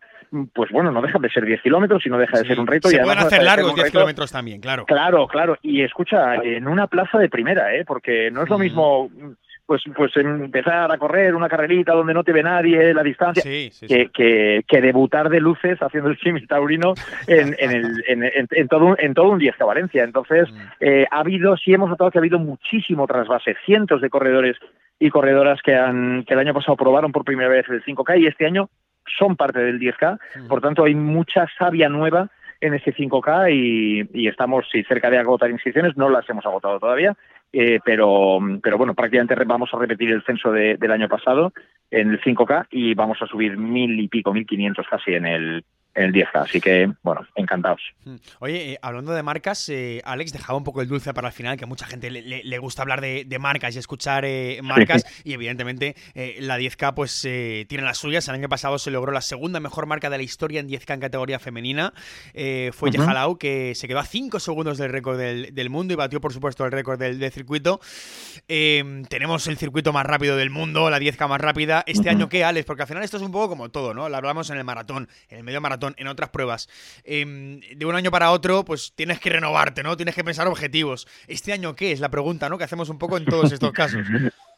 pues 0.53 0.69
bueno, 0.69 0.91
no 0.91 1.01
deja 1.01 1.17
de 1.17 1.31
ser 1.31 1.45
10 1.45 1.63
kilómetros 1.63 2.05
y 2.05 2.09
no 2.09 2.19
deja 2.19 2.37
de 2.37 2.45
ser 2.45 2.59
un 2.59 2.67
reto. 2.67 2.89
Se 2.89 2.97
y 2.97 2.99
pueden 2.99 3.17
hacer 3.17 3.41
largos 3.41 3.73
10 3.73 3.89
kilómetros 3.89 4.31
también, 4.31 4.61
claro. 4.61 4.85
Claro, 4.85 5.25
claro. 5.25 5.57
Y 5.63 5.81
escucha, 5.81 6.35
en 6.35 6.67
una 6.67 6.85
plaza 6.85 7.17
de 7.17 7.27
primera, 7.27 7.73
¿eh? 7.73 7.85
porque 7.87 8.29
no 8.29 8.43
es 8.43 8.49
lo 8.49 8.59
mismo 8.59 9.09
pues, 9.69 9.83
pues 9.95 10.17
empezar 10.17 10.91
a 10.91 10.97
correr 10.97 11.35
una 11.35 11.47
carrerita 11.47 11.93
donde 11.93 12.11
no 12.11 12.23
te 12.23 12.31
ve 12.31 12.41
nadie, 12.41 12.91
la 12.91 13.03
distancia, 13.03 13.43
que, 13.43 14.63
que, 14.67 14.81
debutar 14.81 15.29
de 15.29 15.39
luces 15.39 15.77
haciendo 15.79 16.09
el 16.09 16.17
chimi 16.17 16.43
taurino 16.47 16.95
en, 17.27 17.55
en, 17.59 17.71
el, 17.71 18.03
en, 18.07 18.47
en, 18.49 18.67
todo, 18.67 18.85
un, 18.85 18.95
en 18.97 19.13
todo 19.13 19.29
un 19.29 19.37
10 19.37 19.59
Valencia. 19.59 20.03
Entonces, 20.03 20.51
mm. 20.51 20.57
eh, 20.79 21.05
ha 21.11 21.19
habido, 21.19 21.55
sí 21.55 21.71
hemos 21.71 21.87
notado 21.87 22.09
que 22.09 22.17
ha 22.17 22.21
habido 22.21 22.39
muchísimo 22.39 23.05
trasvase, 23.05 23.57
cientos 23.63 24.01
de 24.01 24.09
corredores 24.09 24.57
y 24.97 25.11
corredoras 25.11 25.61
que, 25.61 25.75
han, 25.75 26.23
que 26.23 26.33
el 26.33 26.39
año 26.39 26.55
pasado 26.55 26.75
probaron 26.75 27.11
por 27.11 27.23
primera 27.23 27.49
vez 27.51 27.69
el 27.69 27.83
5K 27.83 28.21
y 28.21 28.25
este 28.25 28.47
año 28.47 28.71
son 29.19 29.35
parte 29.35 29.59
del 29.59 29.79
10K. 29.79 30.17
Mm. 30.35 30.47
Por 30.47 30.61
tanto, 30.61 30.85
hay 30.85 30.95
mucha 30.95 31.45
savia 31.59 31.89
nueva 31.89 32.31
en 32.59 32.73
ese 32.73 32.91
5K 32.91 33.53
y, 33.53 34.09
y 34.19 34.27
estamos 34.27 34.65
sí, 34.71 34.83
cerca 34.85 35.11
de 35.11 35.19
agotar 35.19 35.51
inscripciones, 35.51 35.95
no 35.95 36.09
las 36.09 36.27
hemos 36.27 36.45
agotado 36.47 36.79
todavía, 36.79 37.15
eh, 37.51 37.79
pero, 37.83 38.39
pero 38.61 38.77
bueno, 38.77 38.93
prácticamente 38.93 39.35
vamos 39.45 39.69
a 39.73 39.77
repetir 39.77 40.11
el 40.11 40.23
censo 40.23 40.51
de, 40.51 40.77
del 40.77 40.91
año 40.91 41.07
pasado 41.07 41.51
en 41.89 42.11
el 42.11 42.21
5K 42.21 42.67
y 42.71 42.93
vamos 42.93 43.21
a 43.21 43.27
subir 43.27 43.57
mil 43.57 43.99
y 43.99 44.07
pico, 44.07 44.33
mil 44.33 44.45
quinientos 44.45 44.85
casi 44.89 45.13
en 45.13 45.25
el, 45.25 45.65
el 45.95 46.13
10K. 46.13 46.43
Así 46.43 46.61
que, 46.61 46.91
bueno, 47.03 47.25
encantados. 47.35 47.81
Hmm. 48.03 48.15
Oye, 48.39 48.73
eh, 48.73 48.79
hablando 48.81 49.11
de 49.11 49.23
marcas, 49.23 49.67
eh, 49.69 50.01
Alex 50.05 50.31
dejaba 50.31 50.57
un 50.57 50.63
poco 50.63 50.81
el 50.81 50.87
dulce 50.87 51.13
para 51.13 51.27
el 51.27 51.33
final, 51.33 51.57
que 51.57 51.63
a 51.63 51.67
mucha 51.67 51.85
gente 51.85 52.09
le, 52.11 52.57
gusta 52.59 52.81
hablar 52.81 53.01
de, 53.01 53.39
marcas 53.39 53.75
y 53.75 53.79
escuchar 53.79 54.25
eh, 54.25 54.59
marcas. 54.63 55.05
Y 55.23 55.33
evidentemente 55.33 55.95
la 56.39 56.59
10K 56.59 56.93
pues 56.93 57.21
tiene 57.21 57.83
las 57.83 57.97
suyas. 57.97 58.27
El 58.27 58.35
año 58.35 58.49
pasado 58.49 58.77
se 58.77 58.91
logró 58.91 59.11
la 59.11 59.21
segunda 59.21 59.59
mejor 59.59 59.85
marca 59.85 60.09
de 60.09 60.17
la 60.17 60.23
historia 60.23 60.59
en 60.59 60.67
10K 60.67 60.93
en 60.95 60.99
categoría 60.99 61.39
femenina. 61.39 61.93
fue 62.73 62.89
uh 62.89 63.37
que 63.37 63.73
se 63.75 63.87
quedó 63.87 63.99
a 63.99 64.05
5 64.05 64.39
segundos 64.39 64.77
del 64.77 64.91
récord 64.91 65.17
del, 65.17 65.69
mundo 65.69 65.93
y 65.93 65.95
batió, 65.95 66.19
por 66.19 66.33
supuesto, 66.33 66.65
el 66.65 66.71
récord 66.71 66.99
del, 66.99 67.31
circuito. 67.31 67.79
tenemos 68.47 69.47
el 69.47 69.57
circuito 69.57 69.93
más 69.93 70.05
rápido 70.05 70.35
del 70.35 70.49
mundo, 70.49 70.89
la 70.89 70.99
10K 70.99 71.27
más 71.27 71.41
rápida. 71.41 71.83
Este 71.85 72.09
año, 72.09 72.27
¿qué, 72.29 72.43
Alex? 72.43 72.65
Porque 72.65 72.83
al 72.83 72.87
final 72.87 73.03
esto 73.03 73.17
es 73.17 73.23
un 73.23 73.31
poco 73.31 73.49
como 73.49 73.69
todo, 73.69 73.93
¿no? 73.93 74.09
Lo 74.09 74.17
hablamos 74.17 74.49
en 74.49 74.57
el 74.57 74.63
maratón, 74.63 75.07
en 75.29 75.39
el 75.39 75.43
medio 75.43 75.61
maratón 75.61 75.78
en 75.97 76.07
otras 76.07 76.29
pruebas. 76.29 76.69
Em, 77.03 77.59
de 77.59 77.85
un 77.85 77.95
año 77.95 78.11
para 78.11 78.31
otro, 78.31 78.65
pues 78.65 78.93
tienes 78.95 79.19
que 79.19 79.29
renovarte, 79.29 79.83
¿no? 79.83 79.95
Tienes 79.97 80.15
que 80.15 80.23
pensar 80.23 80.47
objetivos. 80.47 81.07
¿Este 81.27 81.53
año 81.53 81.75
qué 81.75 81.91
es 81.91 81.99
la 81.99 82.09
pregunta, 82.09 82.49
¿no? 82.49 82.57
Que 82.57 82.63
hacemos 82.63 82.89
un 82.89 82.97
poco 82.97 83.17
en 83.17 83.25
todos 83.25 83.51
estos 83.51 83.71
casos. 83.71 84.05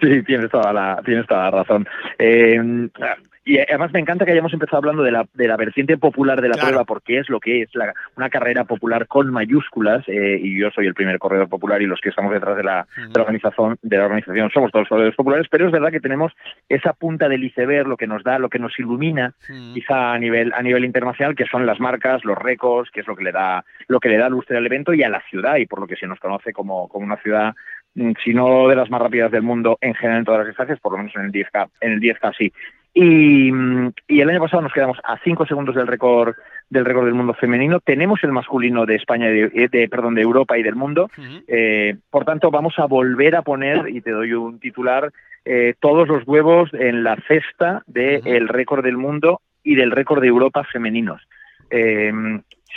Sí, 0.00 0.22
tienes 0.22 0.50
toda 0.50 0.72
la, 0.72 1.02
tienes 1.04 1.26
toda 1.26 1.44
la 1.44 1.50
razón. 1.50 1.86
Eh, 2.18 2.88
y 3.46 3.60
además 3.60 3.92
me 3.92 4.00
encanta 4.00 4.24
que 4.24 4.32
hayamos 4.32 4.52
empezado 4.52 4.78
hablando 4.78 5.04
de 5.04 5.12
la, 5.12 5.24
de 5.34 5.46
la 5.46 5.56
vertiente 5.56 5.96
popular 5.96 6.42
de 6.42 6.48
la 6.48 6.56
prueba, 6.56 6.84
porque 6.84 7.20
es 7.20 7.30
lo 7.30 7.38
que 7.38 7.62
es 7.62 7.70
la, 7.74 7.94
una 8.16 8.28
carrera 8.28 8.64
popular 8.64 9.06
con 9.06 9.32
mayúsculas, 9.32 10.02
eh, 10.08 10.40
y 10.42 10.58
yo 10.58 10.68
soy 10.72 10.88
el 10.88 10.94
primer 10.94 11.20
corredor 11.20 11.48
popular 11.48 11.80
y 11.80 11.86
los 11.86 12.00
que 12.00 12.08
estamos 12.08 12.32
detrás 12.32 12.56
de 12.56 12.64
la, 12.64 12.88
de 12.96 13.12
la, 13.14 13.22
organización, 13.22 13.78
de 13.82 13.98
la 13.98 14.06
organización 14.06 14.50
somos 14.50 14.72
todos 14.72 14.88
corredores 14.88 15.14
populares, 15.14 15.46
pero 15.48 15.66
es 15.66 15.72
verdad 15.72 15.92
que 15.92 16.00
tenemos 16.00 16.32
esa 16.68 16.92
punta 16.92 17.28
del 17.28 17.44
iceberg, 17.44 17.86
lo 17.86 17.96
que 17.96 18.08
nos 18.08 18.24
da, 18.24 18.40
lo 18.40 18.48
que 18.48 18.58
nos 18.58 18.76
ilumina, 18.80 19.32
quizá 19.72 20.12
a 20.12 20.18
nivel, 20.18 20.52
a 20.52 20.62
nivel 20.62 20.84
internacional, 20.84 21.36
que 21.36 21.46
son 21.46 21.66
las 21.66 21.78
marcas, 21.78 22.24
los 22.24 22.36
récords, 22.36 22.90
que 22.90 23.02
es 23.02 23.06
lo 23.06 23.14
que 23.14 23.22
le 23.22 23.30
da, 23.30 23.64
lo 23.86 24.00
que 24.00 24.08
le 24.08 24.18
da 24.18 24.28
lustre 24.28 24.56
al 24.56 24.66
evento 24.66 24.92
y 24.92 25.04
a 25.04 25.08
la 25.08 25.22
ciudad, 25.30 25.54
y 25.58 25.66
por 25.66 25.78
lo 25.80 25.86
que 25.86 25.94
se 25.94 26.08
nos 26.08 26.18
conoce 26.18 26.52
como, 26.52 26.88
como 26.88 27.06
una 27.06 27.18
ciudad 27.18 27.54
mm, 27.94 28.10
si 28.24 28.34
no 28.34 28.66
de 28.66 28.74
las 28.74 28.90
más 28.90 29.00
rápidas 29.00 29.30
del 29.30 29.42
mundo 29.42 29.78
en 29.80 29.94
general 29.94 30.18
en 30.18 30.24
todas 30.24 30.38
las 30.40 30.48
distancias, 30.48 30.80
por 30.80 30.90
lo 30.90 30.98
menos 30.98 31.14
en 31.14 31.26
el 31.26 31.30
10K, 31.30 31.68
en 31.80 31.92
el 31.92 32.00
10K 32.00 32.34
sí. 32.36 32.52
Y, 32.98 33.50
el 33.50 34.30
año 34.30 34.40
pasado 34.40 34.62
nos 34.62 34.72
quedamos 34.72 34.96
a 35.04 35.18
5 35.22 35.44
segundos 35.44 35.74
del 35.74 35.86
récord 35.86 36.34
del 36.70 36.86
récord 36.86 37.04
del 37.04 37.14
mundo 37.14 37.34
femenino. 37.34 37.78
Tenemos 37.78 38.24
el 38.24 38.32
masculino 38.32 38.86
de 38.86 38.94
España, 38.94 39.28
de, 39.28 39.68
de 39.70 39.88
perdón, 39.88 40.14
de 40.14 40.22
Europa 40.22 40.56
y 40.56 40.62
del 40.62 40.76
mundo. 40.76 41.10
eh, 41.46 41.96
por 42.08 42.24
tanto, 42.24 42.50
vamos 42.50 42.72
a 42.78 42.86
volver 42.86 43.36
a 43.36 43.42
poner, 43.42 43.90
y 43.90 44.00
te 44.00 44.12
doy 44.12 44.32
un 44.32 44.58
titular, 44.58 45.12
eh, 45.44 45.74
todos 45.78 46.08
los 46.08 46.26
huevos 46.26 46.70
en 46.72 47.04
la 47.04 47.16
cesta 47.28 47.82
del 47.86 48.48
récord 48.48 48.82
del 48.82 48.96
mundo 48.96 49.42
y 49.62 49.74
del 49.74 49.90
récord 49.90 50.22
de 50.22 50.28
Europa 50.28 50.64
femeninos. 50.64 51.20
Eh, 51.68 52.10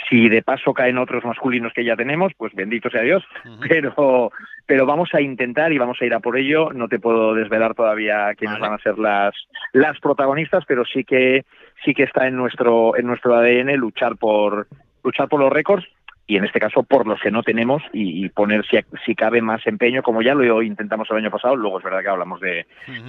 si 0.08 0.28
de 0.28 0.42
paso 0.42 0.72
caen 0.72 0.98
otros 0.98 1.24
masculinos 1.24 1.72
que 1.72 1.84
ya 1.84 1.96
tenemos, 1.96 2.32
pues 2.36 2.54
bendito 2.54 2.90
sea 2.90 3.02
Dios. 3.02 3.24
Pero 3.68 4.32
pero 4.66 4.86
vamos 4.86 5.10
a 5.14 5.20
intentar 5.20 5.72
y 5.72 5.78
vamos 5.78 5.98
a 6.00 6.04
ir 6.04 6.14
a 6.14 6.20
por 6.20 6.36
ello. 6.36 6.70
No 6.72 6.88
te 6.88 6.98
puedo 6.98 7.34
desvelar 7.34 7.74
todavía 7.74 8.34
quiénes 8.36 8.58
van 8.58 8.72
a 8.72 8.78
ser 8.78 8.98
las 8.98 9.34
las 9.72 9.98
protagonistas, 10.00 10.64
pero 10.66 10.84
sí 10.84 11.04
que 11.04 11.44
sí 11.84 11.94
que 11.94 12.04
está 12.04 12.26
en 12.26 12.36
nuestro 12.36 12.96
en 12.96 13.06
nuestro 13.06 13.36
ADN 13.36 13.74
luchar 13.76 14.16
por 14.16 14.66
luchar 15.02 15.28
por 15.28 15.40
los 15.40 15.52
récords 15.52 15.86
y 16.30 16.36
en 16.36 16.44
este 16.44 16.60
caso 16.60 16.84
por 16.84 17.08
los 17.08 17.20
que 17.20 17.32
no 17.32 17.42
tenemos 17.42 17.82
y, 17.92 18.28
poner 18.28 18.64
si, 18.64 18.78
si, 19.04 19.16
cabe 19.16 19.42
más 19.42 19.66
empeño, 19.66 20.00
como 20.00 20.22
ya 20.22 20.32
lo 20.32 20.62
intentamos 20.62 21.10
el 21.10 21.16
año 21.16 21.30
pasado, 21.30 21.56
luego 21.56 21.78
es 21.78 21.84
verdad 21.84 22.02
que 22.02 22.08
hablamos 22.08 22.40
de, 22.40 22.66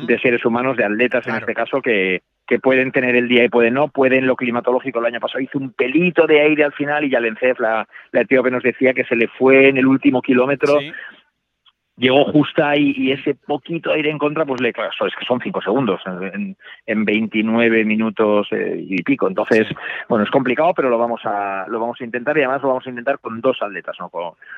de 0.07 0.19
seres 0.19 0.43
humanos, 0.43 0.75
de 0.75 0.85
atletas 0.85 1.27
en 1.27 1.35
este 1.35 1.53
caso, 1.53 1.83
que, 1.83 2.23
que 2.47 2.59
pueden 2.59 2.91
tener 2.91 3.15
el 3.15 3.27
día 3.27 3.45
y 3.45 3.49
pueden 3.49 3.75
no, 3.75 3.87
pueden 3.87 4.27
lo 4.27 4.35
climatológico. 4.35 4.99
El 4.99 5.05
año 5.05 5.19
pasado 5.19 5.39
hizo 5.39 5.57
un 5.57 5.71
pelito 5.71 6.27
de 6.27 6.41
aire 6.41 6.63
al 6.63 6.73
final 6.73 7.05
y 7.05 7.09
Yalencef, 7.09 7.59
la, 7.59 7.87
la 8.11 8.21
etíope, 8.21 8.51
nos 8.51 8.63
decía 8.63 8.93
que 8.93 9.05
se 9.05 9.15
le 9.15 9.27
fue 9.27 9.69
en 9.69 9.77
el 9.77 9.87
último 9.87 10.21
kilómetro 10.21 10.79
llegó 12.01 12.25
justa 12.25 12.75
y, 12.75 12.93
y, 12.97 13.11
ese 13.11 13.35
poquito 13.35 13.91
aire 13.91 14.09
en 14.09 14.17
contra, 14.17 14.43
pues 14.43 14.59
le, 14.59 14.73
claro, 14.73 14.89
es 14.89 15.15
que 15.15 15.25
son 15.25 15.39
cinco 15.39 15.61
segundos 15.61 16.01
en, 16.33 16.57
en 16.87 17.05
29 17.05 17.85
minutos 17.85 18.47
eh, 18.51 18.83
y 18.89 19.03
pico. 19.03 19.27
Entonces, 19.27 19.67
bueno, 20.09 20.25
es 20.25 20.31
complicado, 20.31 20.73
pero 20.73 20.89
lo 20.89 20.97
vamos 20.97 21.21
a 21.25 21.65
lo 21.67 21.79
vamos 21.79 22.01
a 22.01 22.03
intentar 22.03 22.35
y 22.37 22.41
además 22.41 22.63
lo 22.63 22.69
vamos 22.69 22.87
a 22.87 22.89
intentar 22.89 23.19
con 23.19 23.39
dos 23.39 23.61
atletas, 23.61 23.95
no 23.99 24.09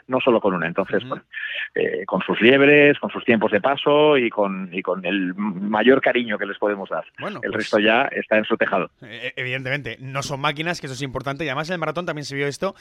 no 0.07 0.19
solo 0.21 0.39
con 0.39 0.53
una. 0.53 0.67
Entonces, 0.67 1.05
bueno, 1.05 1.23
eh, 1.75 2.05
con 2.05 2.21
sus 2.21 2.39
liebres, 2.41 2.97
con 2.99 3.09
sus 3.09 3.25
tiempos 3.25 3.51
de 3.51 3.59
paso 3.59 4.17
y 4.17 4.29
con 4.29 4.69
y 4.71 4.81
con 4.81 5.05
el 5.05 5.35
mayor 5.35 6.01
cariño 6.01 6.37
que 6.37 6.45
les 6.45 6.57
podemos 6.57 6.89
dar. 6.89 7.03
Bueno, 7.19 7.41
el 7.43 7.51
pues 7.51 7.65
resto 7.65 7.79
ya 7.79 8.03
está 8.03 8.37
en 8.37 8.45
su 8.45 8.55
tejado. 8.55 8.89
Eh, 9.01 9.33
evidentemente, 9.35 9.97
no 9.99 10.23
son 10.23 10.39
máquinas, 10.39 10.79
que 10.79 10.87
eso 10.87 10.93
es 10.93 11.01
importante. 11.01 11.43
Y 11.43 11.49
además 11.49 11.69
en 11.69 11.73
el 11.73 11.79
maratón 11.79 12.05
también 12.05 12.23
se 12.23 12.35
vio 12.35 12.47
esto, 12.47 12.73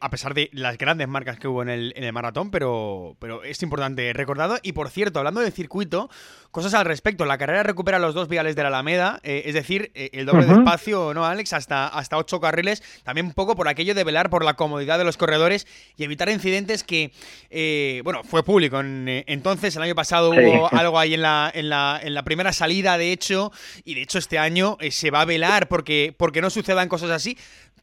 a 0.00 0.10
pesar 0.10 0.34
de 0.34 0.50
las 0.52 0.78
grandes 0.78 1.08
marcas 1.08 1.40
que 1.40 1.48
hubo 1.48 1.62
en 1.62 1.68
el, 1.68 1.92
en 1.96 2.04
el 2.04 2.12
maratón, 2.12 2.52
pero, 2.52 3.16
pero 3.18 3.42
es 3.42 3.55
importante 3.64 4.12
recordado. 4.12 4.58
Y 4.62 4.72
por 4.72 4.90
cierto, 4.90 5.18
hablando 5.18 5.40
de 5.40 5.50
circuito, 5.50 6.10
cosas 6.56 6.72
al 6.72 6.86
respecto. 6.86 7.26
La 7.26 7.36
carrera 7.36 7.62
recupera 7.62 7.98
los 7.98 8.14
dos 8.14 8.28
viales 8.28 8.56
de 8.56 8.62
la 8.62 8.68
Alameda, 8.68 9.20
eh, 9.22 9.42
es 9.44 9.52
decir, 9.52 9.90
eh, 9.94 10.08
el 10.14 10.24
doble 10.24 10.46
de 10.46 10.54
espacio, 10.54 11.12
¿no, 11.12 11.26
Alex? 11.26 11.52
Hasta, 11.52 11.86
hasta 11.86 12.16
ocho 12.16 12.40
carriles. 12.40 12.82
También 13.04 13.26
un 13.26 13.34
poco 13.34 13.54
por 13.56 13.68
aquello 13.68 13.94
de 13.94 14.04
velar 14.04 14.30
por 14.30 14.42
la 14.42 14.54
comodidad 14.54 14.96
de 14.96 15.04
los 15.04 15.18
corredores 15.18 15.66
y 15.98 16.04
evitar 16.04 16.30
incidentes 16.30 16.82
que, 16.82 17.12
eh, 17.50 18.00
bueno, 18.04 18.24
fue 18.24 18.42
público. 18.42 18.80
entonces, 18.80 19.76
el 19.76 19.82
año 19.82 19.94
pasado 19.94 20.30
hubo 20.30 20.72
algo 20.72 20.98
ahí 20.98 21.12
en 21.12 21.20
la, 21.20 21.50
en, 21.54 21.68
la, 21.68 22.00
en 22.02 22.14
la 22.14 22.22
primera 22.22 22.54
salida, 22.54 22.96
de 22.96 23.12
hecho, 23.12 23.52
y 23.84 23.94
de 23.94 24.02
hecho 24.02 24.16
este 24.16 24.38
año 24.38 24.78
se 24.90 25.10
va 25.10 25.20
a 25.20 25.24
velar 25.26 25.68
porque, 25.68 26.14
porque 26.16 26.40
no 26.40 26.48
sucedan 26.48 26.88
cosas 26.88 27.10
así 27.10 27.36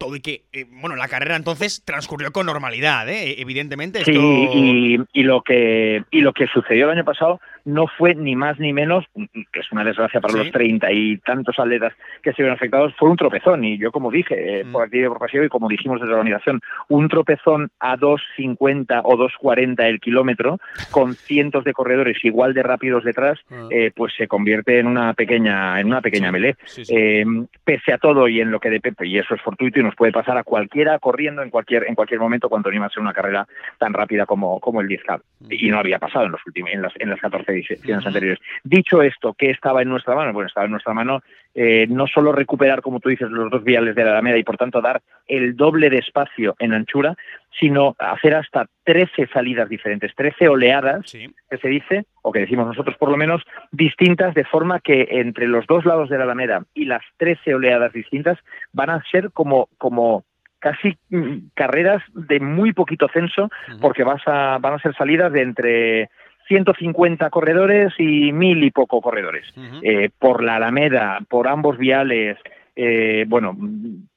todo 0.04 0.16
y 0.16 0.22
que, 0.22 0.44
eh, 0.52 0.66
bueno, 0.70 0.96
la 0.96 1.08
carrera 1.08 1.36
entonces 1.36 1.84
transcurrió 1.86 2.32
con 2.32 2.46
normalidad, 2.46 3.08
¿eh? 3.08 3.36
evidentemente. 3.40 4.04
Sí, 4.04 4.12
y, 4.14 4.98
y, 5.14 5.24
lo 5.24 5.42
que, 5.42 6.04
y 6.12 6.22
lo 6.22 6.34
que 6.34 6.48
sucedió 6.48 6.86
el 6.86 6.98
año 6.98 7.06
pasado 7.06 7.40
no 7.66 7.88
fue 7.88 8.16
ni 8.16 8.36
más 8.36 8.60
ni 8.60 8.74
menos, 8.74 9.06
que 9.14 9.60
es 9.60 9.72
una 9.72 9.84
desgracia 9.84 10.20
para 10.20 10.36
los 10.36 10.52
treinta 10.52 10.92
y 10.92 11.18
tantos 11.18 11.58
atletas 11.60 11.94
que 12.22 12.32
se 12.34 12.42
vieron 12.42 12.56
afectados, 12.56 12.94
fue 12.98 13.10
un 13.10 13.18
tropezón. 13.18 13.64
Y 13.64 13.78
yo, 13.78 13.92
como 13.92 14.12
dije, 14.12 14.60
eh, 14.60 14.64
mm. 14.64 14.72
por 14.72 14.84
actividad 14.84 15.12
y 15.46 15.50
como 15.50 15.70
dijimos 15.70 16.00
desde 16.00 16.12
la 16.12 16.20
organización, 16.20 16.62
un 16.90 17.08
tropezón 17.08 17.70
a 17.80 17.98
2.50 17.98 19.02
o 19.04 19.18
2.40 19.18 19.84
el 19.84 20.00
kilómetro, 20.00 20.60
con 20.92 21.14
cientos 21.14 21.64
de 21.64 21.74
corredores 21.74 22.24
igual 22.24 22.54
de 22.54 22.64
rápidos 22.64 23.04
detrás, 23.04 23.40
ah. 23.52 23.68
eh, 23.72 23.92
pues 23.96 24.14
se 24.18 24.28
convierte 24.28 24.80
en 24.80 24.88
una 24.88 25.14
pequeña, 25.14 25.80
en 25.80 25.88
una 25.88 26.02
pequeña 26.02 26.32
melee. 26.32 26.56
Eh, 26.90 27.26
pese 27.64 27.94
a 27.94 27.98
todo 27.98 28.28
y 28.28 28.42
en 28.42 28.52
lo 28.52 28.60
que 28.60 28.70
de 28.70 28.82
Pepe, 28.82 29.08
y 29.08 29.18
eso 29.18 29.36
es 29.36 29.42
fortuito 29.42 29.80
y 29.80 29.84
nos 29.84 29.96
puede 29.96 30.12
pasar 30.12 30.38
a 30.38 30.44
cualquiera 30.44 31.00
corriendo 31.00 31.42
en 31.42 31.50
cualquier, 31.50 31.86
en 31.88 31.96
cualquier 31.96 32.20
momento 32.20 32.50
cuando 32.50 32.70
anima 32.70 32.88
a 32.88 32.90
ser 32.90 33.02
una 33.02 33.14
carrera 33.14 33.48
tan 33.78 33.94
rápida 33.94 34.26
como, 34.26 34.60
como 34.60 34.82
el 34.82 34.88
10K. 34.88 35.22
Mm. 35.40 35.46
Y 35.50 35.70
no 35.70 35.80
había 35.80 36.00
pasado 36.00 36.26
en 36.26 36.32
los 36.32 36.42
últimos, 36.46 36.72
en 36.72 36.82
las, 36.82 36.94
en 37.00 37.10
las 37.10 37.20
14 37.20 37.53
ediciones 37.54 38.06
anteriores. 38.06 38.40
Dicho 38.64 39.02
esto, 39.02 39.34
¿qué 39.38 39.50
estaba 39.50 39.82
en 39.82 39.90
nuestra 39.90 40.16
mano? 40.16 40.34
Bueno, 40.34 40.48
estaba 40.48 40.66
en 40.66 40.72
nuestra 40.72 40.94
mano 40.94 41.22
eh, 41.56 41.86
no 41.88 42.08
solo 42.08 42.32
recuperar, 42.32 42.82
como 42.82 43.00
tú 43.00 43.10
dices, 43.10 43.30
los 43.30 43.52
dos 43.52 43.64
viales 43.64 43.94
de 43.96 44.04
la 44.04 44.12
Alameda 44.12 44.38
y 44.38 44.44
por 44.44 44.58
tanto 44.58 44.82
dar 44.82 45.02
el 45.28 45.56
doble 45.56 45.92
de 45.92 46.00
espacio 46.00 46.56
en 46.58 46.74
anchura, 46.74 47.16
sino 47.60 47.96
hacer 48.00 48.34
hasta 48.34 48.66
13 48.86 49.28
salidas 49.32 49.70
diferentes, 49.70 50.16
13 50.16 50.50
oleadas, 50.50 51.12
que 51.12 51.58
se 51.62 51.68
dice, 51.68 52.06
o 52.24 52.32
que 52.32 52.40
decimos 52.40 52.66
nosotros 52.66 52.98
por 52.98 53.10
lo 53.10 53.18
menos, 53.18 53.44
distintas, 53.72 54.34
de 54.34 54.46
forma 54.46 54.80
que 54.80 55.08
entre 55.12 55.48
los 55.48 55.68
dos 55.68 55.86
lados 55.86 56.10
de 56.10 56.18
la 56.18 56.24
Alameda 56.24 56.66
y 56.74 56.86
las 56.86 57.04
13 57.18 57.54
oleadas 57.54 57.94
distintas 57.94 58.40
van 58.72 58.90
a 58.90 59.04
ser 59.12 59.32
como, 59.32 59.70
como 59.78 60.26
casi 60.58 60.98
mm, 61.10 61.50
carreras 61.54 62.02
de 62.14 62.40
muy 62.40 62.74
poquito 62.74 63.08
censo, 63.14 63.50
porque 63.80 64.04
vas 64.04 64.22
a, 64.26 64.58
van 64.60 64.74
a 64.74 64.80
ser 64.80 64.96
salidas 64.96 65.32
de 65.32 65.42
entre 65.42 66.10
150 66.48 67.30
corredores 67.30 67.94
y 67.98 68.32
mil 68.32 68.64
y 68.64 68.72
poco 68.72 69.02
corredores. 69.02 69.46
Eh, 69.82 70.10
por 70.18 70.44
la 70.44 70.58
Alameda, 70.58 71.20
por 71.30 71.48
ambos 71.48 71.78
viales, 71.78 72.38
eh, 72.76 73.26
bueno, 73.28 73.56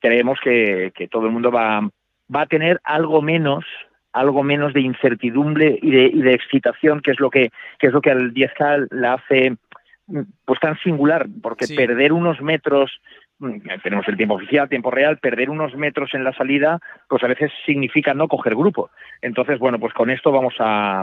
creemos 0.01 0.39
que, 0.43 0.93
todo 1.11 1.27
el 1.27 1.33
mundo 1.33 1.51
va, 1.51 1.81
va 2.35 2.43
a 2.43 2.47
tener 2.47 2.81
algo 2.85 3.23
menos 3.23 3.65
algo 4.13 4.43
menos 4.43 4.73
de 4.73 4.81
incertidumbre 4.81 5.79
y 5.83 5.91
de, 5.91 6.05
y 6.07 6.23
de 6.23 6.33
excitación, 6.33 7.03
que 7.03 7.11
es 7.11 7.21
lo 7.21 7.29
que, 7.29 7.51
que 7.79 7.89
es 7.89 7.93
lo 7.93 8.01
que 8.01 8.11
al 8.11 8.33
10K 8.33 8.89
la 8.91 9.13
hace 9.13 9.59
pues 10.45 10.61
tan 10.61 10.79
singular, 10.79 11.27
porque 11.43 11.67
perder 11.69 12.13
unos 12.13 12.41
metros 12.41 13.01
mm, 13.39 13.59
tenemos 13.83 14.07
el 14.09 14.17
tiempo 14.17 14.37
oficial, 14.37 14.69
tiempo 14.69 14.91
real, 14.91 15.19
perder 15.19 15.51
unos 15.51 15.75
metros 15.75 16.15
en 16.15 16.25
la 16.25 16.33
salida, 16.33 16.79
pues 17.09 17.23
a 17.25 17.27
veces 17.27 17.51
significa 17.65 18.15
no 18.15 18.29
coger 18.29 18.55
grupo. 18.55 18.91
Entonces, 19.21 19.59
bueno, 19.59 19.79
pues 19.79 19.93
con 19.93 20.11
esto 20.11 20.31
vamos 20.31 20.55
a, 20.61 21.03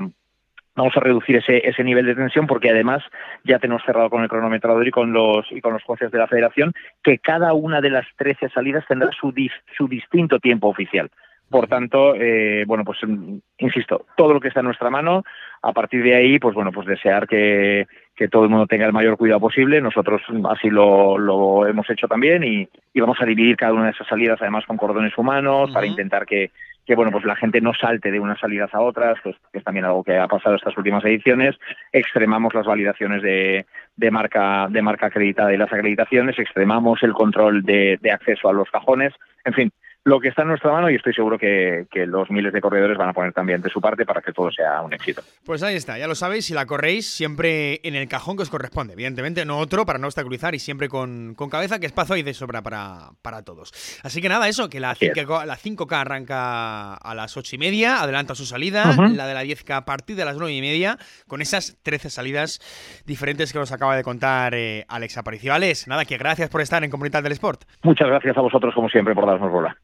vamos 0.75 0.95
a 0.95 0.99
reducir 0.99 1.35
ese, 1.35 1.67
ese 1.67 1.83
nivel 1.83 2.05
de 2.05 2.15
tensión 2.15 2.47
porque 2.47 2.69
además 2.69 3.03
ya 3.43 3.59
tenemos 3.59 3.83
cerrado 3.85 4.09
con 4.09 4.23
el 4.23 4.29
cronometrador 4.29 4.87
y 4.87 4.91
con 4.91 5.13
los 5.13 5.45
y 5.51 5.61
con 5.61 5.73
los 5.73 5.83
jueces 5.83 6.11
de 6.11 6.17
la 6.17 6.27
federación 6.27 6.73
que 7.03 7.19
cada 7.19 7.53
una 7.53 7.81
de 7.81 7.91
las 7.91 8.05
13 8.17 8.49
salidas 8.49 8.85
tendrá 8.87 9.11
su, 9.11 9.33
su 9.77 9.87
distinto 9.87 10.39
tiempo 10.39 10.67
oficial. 10.67 11.09
Por 11.49 11.67
tanto, 11.67 12.15
eh, 12.15 12.63
bueno, 12.65 12.83
pues 12.83 12.97
mm, 13.05 13.37
insisto, 13.59 14.07
todo 14.17 14.33
lo 14.33 14.39
que 14.39 14.47
está 14.47 14.61
en 14.61 14.65
nuestra 14.65 14.89
mano, 14.89 15.23
a 15.61 15.71
partir 15.71 16.01
de 16.01 16.15
ahí, 16.15 16.39
pues 16.39 16.55
bueno, 16.55 16.71
pues 16.71 16.87
desear 16.87 17.27
que, 17.27 17.85
que 18.15 18.27
todo 18.27 18.45
el 18.45 18.49
mundo 18.49 18.65
tenga 18.65 18.87
el 18.87 18.93
mayor 18.93 19.17
cuidado 19.17 19.39
posible. 19.39 19.79
Nosotros 19.79 20.21
así 20.49 20.71
lo, 20.71 21.19
lo 21.19 21.67
hemos 21.67 21.87
hecho 21.91 22.07
también 22.07 22.43
y, 22.43 22.67
y, 22.91 22.99
vamos 22.99 23.17
a 23.21 23.25
dividir 23.25 23.55
cada 23.55 23.73
una 23.73 23.85
de 23.85 23.91
esas 23.91 24.07
salidas 24.07 24.41
además 24.41 24.65
con 24.65 24.77
cordones 24.77 25.15
humanos 25.15 25.69
para 25.71 25.85
intentar 25.85 26.25
que, 26.25 26.49
que 26.85 26.95
bueno, 26.95 27.11
pues 27.11 27.23
la 27.25 27.35
gente 27.35 27.61
no 27.61 27.73
salte 27.73 28.11
de 28.11 28.19
unas 28.19 28.39
salidas 28.39 28.73
a 28.73 28.81
otras, 28.81 29.17
pues, 29.23 29.35
que 29.51 29.59
es 29.59 29.63
también 29.63 29.85
algo 29.85 30.03
que 30.03 30.17
ha 30.17 30.27
pasado 30.27 30.55
estas 30.55 30.77
últimas 30.77 31.03
ediciones. 31.05 31.55
Extremamos 31.91 32.53
las 32.53 32.65
validaciones 32.65 33.21
de, 33.21 33.65
de 33.95 34.11
marca, 34.11 34.67
de 34.69 34.81
marca 34.81 35.07
acreditada 35.07 35.53
y 35.53 35.57
las 35.57 35.71
acreditaciones, 35.71 36.37
extremamos 36.37 37.01
el 37.03 37.13
control 37.13 37.63
de, 37.63 37.97
de 38.01 38.11
acceso 38.11 38.49
a 38.49 38.53
los 38.53 38.69
cajones. 38.69 39.13
En 39.45 39.53
fin, 39.53 39.71
lo 40.05 40.19
que 40.19 40.27
está 40.27 40.41
en 40.41 40.49
nuestra 40.49 40.71
mano 40.71 40.89
y 40.89 40.95
estoy 40.95 41.13
seguro 41.13 41.37
que, 41.37 41.87
los 42.05 42.29
miles 42.29 42.51
de 42.51 42.59
corredores 42.59 42.97
van 42.97 43.09
a 43.09 43.13
poner 43.13 43.31
también 43.31 43.61
de 43.61 43.69
su 43.69 43.79
parte 43.79 44.05
para 44.05 44.21
que 44.21 44.33
todo 44.33 44.51
sea 44.51 44.81
un 44.81 44.93
éxito. 44.93 45.21
Pues 45.45 45.63
ahí 45.63 45.75
está, 45.75 45.97
ya 45.97 46.07
lo 46.07 46.15
sabéis, 46.15 46.45
si 46.45 46.53
la 46.53 46.65
corréis 46.65 47.09
siempre 47.09 47.79
en 47.83 47.95
el 47.95 48.07
cajón 48.09 48.35
que 48.35 48.43
os 48.43 48.49
corresponde, 48.49 48.93
evidentemente 48.93 49.45
no 49.45 49.57
otro 49.57 49.85
para 49.85 49.99
no 49.99 50.07
obstaculizar 50.07 50.53
y 50.53 50.59
siempre 50.59 50.89
con, 50.89 51.35
cabeza 51.49 51.79
que 51.79 51.85
espacio 51.85 52.15
hay 52.15 52.23
de 52.23 52.33
sobra 52.33 52.61
para, 52.61 53.11
para 53.21 53.43
todos. 53.43 53.71
Así 54.03 54.21
que 54.21 54.27
nada, 54.27 54.47
eso, 54.49 54.69
que 54.69 54.79
la, 54.79 54.95
5, 54.95 55.45
la 55.45 55.55
5K 55.55 55.93
arranca 55.93 56.95
a 56.95 57.15
las 57.15 57.37
8 57.37 57.55
y 57.55 57.59
media, 57.59 58.01
adelanta 58.01 58.35
su 58.35 58.45
salida, 58.45 58.85
la 58.97 59.27
de 59.27 59.33
la 59.33 59.43
10K 59.43 59.75
a 59.75 59.85
partir 59.85 60.15
de 60.15 60.25
las 60.25 60.37
9 60.37 60.53
y 60.53 60.61
media, 60.61 60.97
con 61.27 61.41
esas 61.41 61.77
13 61.83 62.09
salidas 62.09 62.59
diferentes 63.05 63.53
que 63.53 63.59
nos 63.59 63.71
acaba 63.71 63.95
de 63.95 64.03
contar 64.03 64.55
eh, 64.55 64.85
Alex 64.87 65.17
Aparicio. 65.17 65.53
Alex, 65.53 65.87
nada, 65.87 66.05
que 66.05 66.17
gracias 66.17 66.49
por 66.49 66.61
estar 66.61 66.83
en 66.83 66.89
Comunidad 66.89 67.23
del 67.23 67.33
Sport. 67.33 67.63
Muchas 67.83 68.07
gracias 68.07 68.37
a 68.37 68.41
vosotros 68.41 68.73
como 68.73 68.89
siempre 68.89 69.13
por 69.13 69.25
darnos 69.25 69.51
bola. 69.51 69.77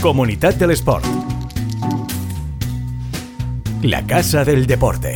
Comunidad 0.00 0.54
del 0.54 0.70
Sport. 0.70 1.04
La 3.82 4.06
Casa 4.06 4.46
del 4.46 4.66
Deporte. 4.66 5.14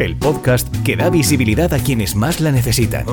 El 0.00 0.16
podcast 0.16 0.74
que 0.82 0.96
da 0.96 1.08
visibilidad 1.08 1.72
a 1.72 1.78
quienes 1.78 2.16
más 2.16 2.40
la 2.40 2.50
necesitan. 2.50 3.06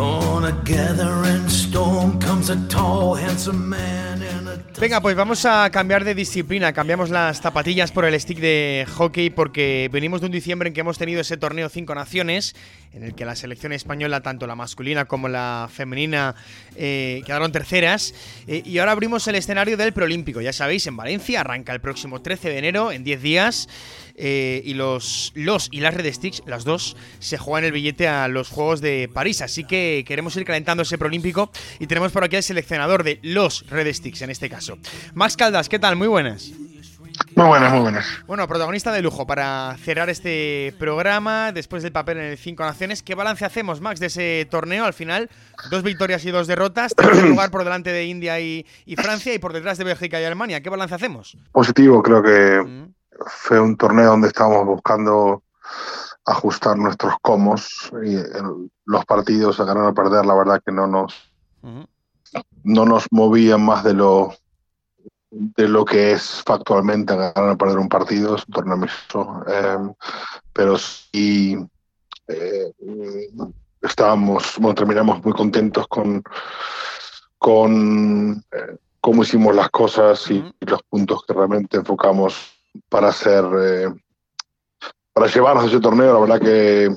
Venga, 4.78 5.02
pues 5.02 5.16
vamos 5.16 5.46
a 5.46 5.70
cambiar 5.72 6.06
de 6.06 6.16
disciplina. 6.16 6.72
Cambiamos 6.72 7.10
las 7.10 7.42
zapatillas 7.42 7.92
por 7.92 8.06
el 8.06 8.18
stick 8.20 8.40
de 8.40 8.86
hockey 8.96 9.30
porque 9.30 9.90
venimos 9.92 10.22
de 10.22 10.28
un 10.28 10.32
diciembre 10.32 10.68
en 10.68 10.74
que 10.74 10.82
hemos 10.82 10.98
tenido 10.98 11.20
ese 11.20 11.36
torneo 11.38 11.68
Cinco 11.68 11.96
Naciones, 11.96 12.56
en 12.94 13.04
el 13.04 13.14
que 13.14 13.26
la 13.26 13.36
selección 13.36 13.74
española, 13.74 14.22
tanto 14.22 14.48
la 14.48 14.56
masculina 14.56 15.06
como 15.06 15.28
la 15.28 15.70
femenina, 15.72 16.36
eh, 16.76 17.22
quedaron 17.26 17.52
terceras. 17.52 18.14
Eh, 18.48 18.62
y 18.66 18.78
ahora 18.78 18.94
abrimos 18.94 19.28
el 19.28 19.36
escenario 19.36 19.76
del 19.76 19.92
preolímpico. 19.92 20.40
Ya 20.40 20.54
sabéis, 20.54 20.88
en 20.88 20.96
Valencia 20.96 21.42
arranca 21.42 21.74
el 21.74 21.82
próximo 21.82 22.22
13 22.22 22.50
de 22.50 22.58
enero, 22.58 22.92
en 22.92 23.04
10 23.04 23.22
días. 23.22 23.68
Eh, 24.22 24.62
y 24.66 24.74
los, 24.74 25.32
los 25.34 25.70
y 25.72 25.80
las 25.80 25.94
Red 25.94 26.14
Sticks, 26.14 26.44
las 26.46 26.66
dos, 26.66 26.98
se 27.20 27.38
juegan 27.38 27.64
el 27.64 27.72
billete 27.72 28.10
a 28.10 28.28
los 28.28 28.50
Juegos 28.50 28.82
de 28.82 29.10
París. 29.14 29.42
Así 29.42 29.64
que 29.64 30.04
queremos 30.06 30.36
ir 30.36 30.44
calentando 30.44 30.84
ese 30.84 30.98
preolímpico 30.98 31.52
y 31.80 31.88
tenemos 31.88 32.12
por 32.12 32.26
aquí 32.26 32.36
al 32.36 32.44
seleccionador 32.44 33.04
de 33.04 33.20
los 33.24 33.66
Red 33.70 33.94
Sticks 33.94 34.22
en 34.22 34.30
este 34.30 34.50
caso. 34.50 34.78
Max 35.14 35.38
Caldas, 35.38 35.70
¿qué 35.70 35.80
tal? 35.80 35.96
Muy 35.96 36.08
buenas. 36.08 36.52
Muy 37.36 37.48
buenas, 37.48 37.72
muy 37.72 37.82
buenas. 37.82 38.06
Bueno, 38.28 38.48
protagonista 38.48 38.92
de 38.92 39.02
lujo 39.02 39.26
para 39.26 39.76
cerrar 39.78 40.10
este 40.10 40.74
programa 40.78 41.52
después 41.54 41.84
del 41.84 41.92
papel 41.92 42.18
en 42.18 42.26
el 42.26 42.38
Cinco 42.38 42.64
Naciones. 42.64 43.04
¿Qué 43.04 43.16
balance 43.16 43.46
hacemos, 43.46 43.80
Max, 43.80 44.00
de 44.00 44.08
ese 44.08 44.48
torneo? 44.50 44.86
Al 44.86 44.94
final, 44.94 45.30
dos 45.70 45.84
victorias 45.84 46.26
y 46.26 46.32
dos 46.32 46.48
derrotas. 46.48 46.94
Tercer 46.94 47.24
lugar 47.30 47.52
por 47.52 47.64
delante 47.64 47.92
de 47.92 48.06
India 48.06 48.40
y, 48.40 48.66
Francia 48.98 49.34
y 49.34 49.40
por 49.40 49.54
detrás 49.54 49.78
de 49.78 49.86
Bélgica 49.86 50.20
y 50.20 50.26
Alemania. 50.26 50.62
¿Qué 50.62 50.70
balance 50.70 50.96
hacemos? 50.96 51.38
Positivo, 51.54 52.04
creo 52.04 52.22
que 52.22 52.62
mm. 52.62 52.99
Fue 53.28 53.60
un 53.60 53.78
torneo 53.78 54.12
donde 54.12 54.28
estábamos 54.28 54.66
buscando 54.66 55.44
ajustar 56.26 56.78
nuestros 56.78 57.14
comos 57.22 57.92
y 58.04 58.18
los 58.86 59.06
partidos 59.06 59.60
a 59.60 59.66
ganar 59.66 59.86
o 59.86 59.94
perder, 59.94 60.26
la 60.26 60.36
verdad 60.36 60.62
que 60.64 60.72
no 60.72 60.88
nos, 60.88 61.32
no 62.64 62.86
nos 62.86 63.08
movían 63.12 63.64
más 63.66 63.84
de 63.84 63.94
lo 63.94 64.34
de 65.32 65.68
lo 65.68 65.86
que 65.86 66.14
es 66.14 66.42
factualmente 66.44 67.16
ganar 67.16 67.52
o 67.52 67.58
perder 67.58 67.78
un 67.78 67.90
partido, 67.90 68.36
es 68.36 68.46
un 68.48 68.54
torneo 68.54 68.78
mixto. 68.78 69.44
Em, 69.48 69.94
pero 70.52 70.78
sí 70.78 71.58
eh, 72.28 72.74
estábamos, 73.82 74.56
bueno, 74.58 74.76
terminamos 74.76 75.24
muy 75.24 75.34
contentos 75.34 75.88
con, 75.88 76.24
con 77.38 78.44
eh, 78.52 78.78
cómo 79.02 79.24
hicimos 79.24 79.56
las 79.56 79.70
cosas 79.70 80.30
y, 80.32 80.44
los 80.62 80.84
puntos 80.84 81.24
que 81.26 81.34
realmente 81.34 81.78
enfocamos 81.78 82.59
para 82.90 83.10
hacer, 83.10 83.44
eh, 83.62 83.88
para 85.14 85.28
llevarnos 85.28 85.64
a 85.64 85.68
ese 85.68 85.80
torneo. 85.80 86.14
La 86.14 86.20
verdad 86.20 86.42
que 86.42 86.90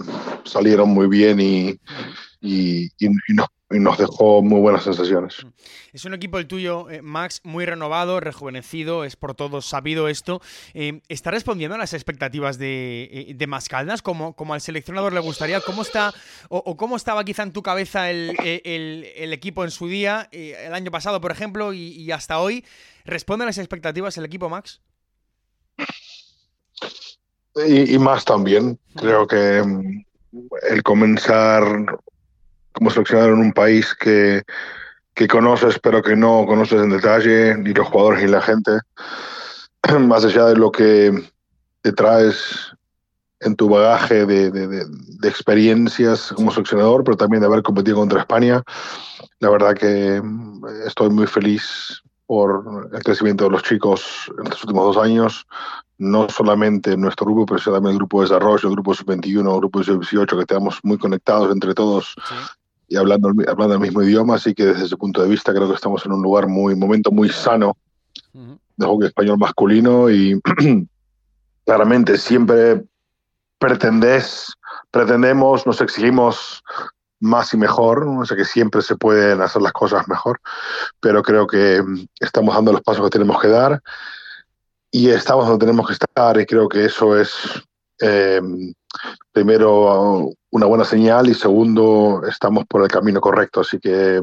salieron 0.45 0.91
muy 0.91 1.09
bien 1.09 1.41
y, 1.41 1.79
y, 2.41 2.91
nos 3.71 3.97
dejó 3.97 4.43
muy 4.43 4.61
buenas 4.61 4.85
sensaciones. 4.85 5.45
Mm. 5.45 5.49
Es 5.95 6.05
un 6.05 6.15
equipo 6.15 6.39
el 6.39 6.47
tuyo, 6.47 6.91
eh, 6.91 7.01
Max, 7.01 7.41
muy 7.43 7.65
renovado, 7.65 8.21
rejuvenecido, 8.21 9.05
es 9.05 9.17
por 9.17 9.35
todos 9.35 9.67
sabido 9.67 10.09
esto. 10.09 10.43
Eh, 10.75 11.01
¿Está 11.09 11.31
respondiendo 11.31 11.75
a 11.75 11.79
las 11.79 11.95
expectativas 11.95 12.59
de, 12.59 13.35
de 13.35 13.47
Mascaldas 13.47 14.03
como, 14.03 14.35
como 14.35 14.55
al 14.55 14.61
seleccionador 14.61 15.13
le 15.13 15.21
gustaría? 15.21 15.61
¿Cómo 15.61 15.83
está 15.83 16.13
o, 16.49 16.77
cómo 16.77 16.97
estaba 16.97 17.25
quizá 17.25 17.43
en 17.45 17.53
tu 17.53 17.63
cabeza 17.63 18.11
el, 18.11 18.37
equipo 19.33 19.65
en 19.65 19.71
su 19.71 19.89
día, 19.89 20.29
el 20.33 20.75
año 20.75 20.91
pasado, 20.91 21.21
por 21.21 21.31
ejemplo, 21.31 21.73
y, 21.73 22.11
hasta 22.11 22.41
hoy? 22.41 22.65
¿Responde 23.05 23.45
a 23.45 23.47
las 23.47 23.59
expectativas 23.59 24.17
el 24.19 24.25
equipo, 24.25 24.49
Max? 24.49 24.81
Y, 27.67 27.95
y 27.95 27.99
más 27.99 28.25
también. 28.25 28.79
Creo 28.97 29.27
que 29.27 29.63
mm, 29.63 30.05
el 30.71 30.83
comenzar 30.83 31.65
como 32.73 32.91
seleccionador 32.91 33.35
en 33.35 33.41
un 33.41 33.53
país 33.53 33.95
que, 33.95 34.43
que 35.15 35.29
conoces 35.29 35.79
pero 35.79 36.03
que 36.03 36.17
no 36.17 36.47
conoces 36.47 36.83
en 36.83 36.91
detalle, 36.91 37.57
ni 37.57 37.73
los 37.73 37.87
jugadores 37.89 38.23
ni 38.23 38.31
la 38.31 38.41
gente, 38.41 38.73
más 40.01 40.25
allá 40.25 40.47
de 40.47 40.57
lo 40.57 40.71
que 40.71 41.13
te 41.83 41.93
traes 41.93 42.73
en 43.41 43.57
tu 43.57 43.69
bagaje 43.69 44.25
de, 44.25 44.51
de, 44.53 44.69
de, 44.69 45.29
experiencias 45.29 46.33
como 46.33 46.53
seleccionador, 46.53 47.03
pero 47.03 47.17
también 47.17 47.41
de 47.41 47.49
haber 47.49 47.63
competido 47.63 47.97
contra 47.97 48.21
España. 48.21 48.63
La 49.41 49.51
verdad 49.51 49.75
que 49.75 50.21
mm, 50.23 50.65
estoy 50.87 51.11
muy 51.11 51.27
feliz 51.27 52.03
por 52.27 52.91
el 52.93 53.03
crecimiento 53.03 53.45
de 53.45 53.51
los 53.51 53.63
chicos 53.63 54.31
en 54.39 54.51
los 54.51 54.63
últimos 54.65 54.95
dos 54.95 55.05
años, 55.05 55.47
no 55.99 56.29
solamente 56.29 56.93
en 56.93 57.01
nuestro 57.01 57.27
grupo, 57.27 57.47
pero 57.47 57.73
también 57.73 57.93
el 57.93 57.99
grupo 57.99 58.21
de 58.21 58.29
desarrollo, 58.29 58.69
el 58.69 58.75
grupo 58.75 58.95
sub-21, 58.95 59.53
el 59.53 59.59
grupo 59.59 59.83
sub-18, 59.83 60.37
que 60.37 60.41
estamos 60.41 60.81
muy 60.83 60.99
conectados 60.99 61.53
entre 61.53 61.75
todos 61.75 62.15
y 62.89 62.97
hablando, 62.97 63.29
hablando 63.49 63.75
el 63.75 63.81
mismo 63.81 64.03
idioma, 64.03 64.35
así 64.35 64.55
que 64.55 64.67
desde 64.67 64.85
ese 64.85 64.97
punto 64.97 65.23
de 65.23 65.29
vista 65.29 65.53
creo 65.53 65.69
que 65.69 65.75
estamos 65.75 66.05
en 66.05 66.13
un 66.13 66.23
lugar 66.23 66.47
muy, 66.49 66.75
momento 66.75 67.11
muy 67.11 67.29
sano 67.29 67.77
de 68.35 68.87
hockey 68.87 69.09
español 69.09 69.39
masculino 69.39 70.11
y 70.11 70.41
claramente 71.65 72.19
siempre 72.19 72.85
pretendes, 73.59 74.53
pretendemos, 74.91 75.67
nos 75.67 75.81
exigimos 75.81 76.63
más 77.23 77.55
y 77.55 77.57
mejor, 77.57 78.07
o 78.07 78.25
sea 78.27 78.37
que 78.37 78.45
siempre 78.45 78.83
se 78.83 78.97
pueden 78.97 79.41
hacer 79.41 79.63
las 79.63 79.73
cosas 79.73 80.09
mejor, 80.09 80.41
pero 81.01 81.23
creo 81.23 81.47
que 81.47 81.83
estamos 82.21 82.55
dando 82.55 82.73
los 82.73 82.83
pasos 82.83 83.05
que 83.05 83.19
tenemos 83.19 83.41
que 83.41 83.49
dar 83.49 83.81
y 84.91 85.09
estamos 85.09 85.47
donde 85.47 85.65
tenemos 85.65 85.87
que 85.87 85.95
estar 85.95 86.39
y 86.39 86.45
creo 86.45 86.69
que 86.69 86.85
eso 86.85 87.19
es 87.19 87.33
eh, 88.01 88.41
primero 89.31 90.31
una 90.51 90.67
buena 90.67 90.85
señal 90.85 91.29
y 91.29 91.35
segundo 91.35 92.23
estamos 92.29 92.65
por 92.67 92.83
el 92.83 92.89
camino 92.89 93.21
correcto, 93.21 93.61
así 93.61 93.79
que 93.79 94.21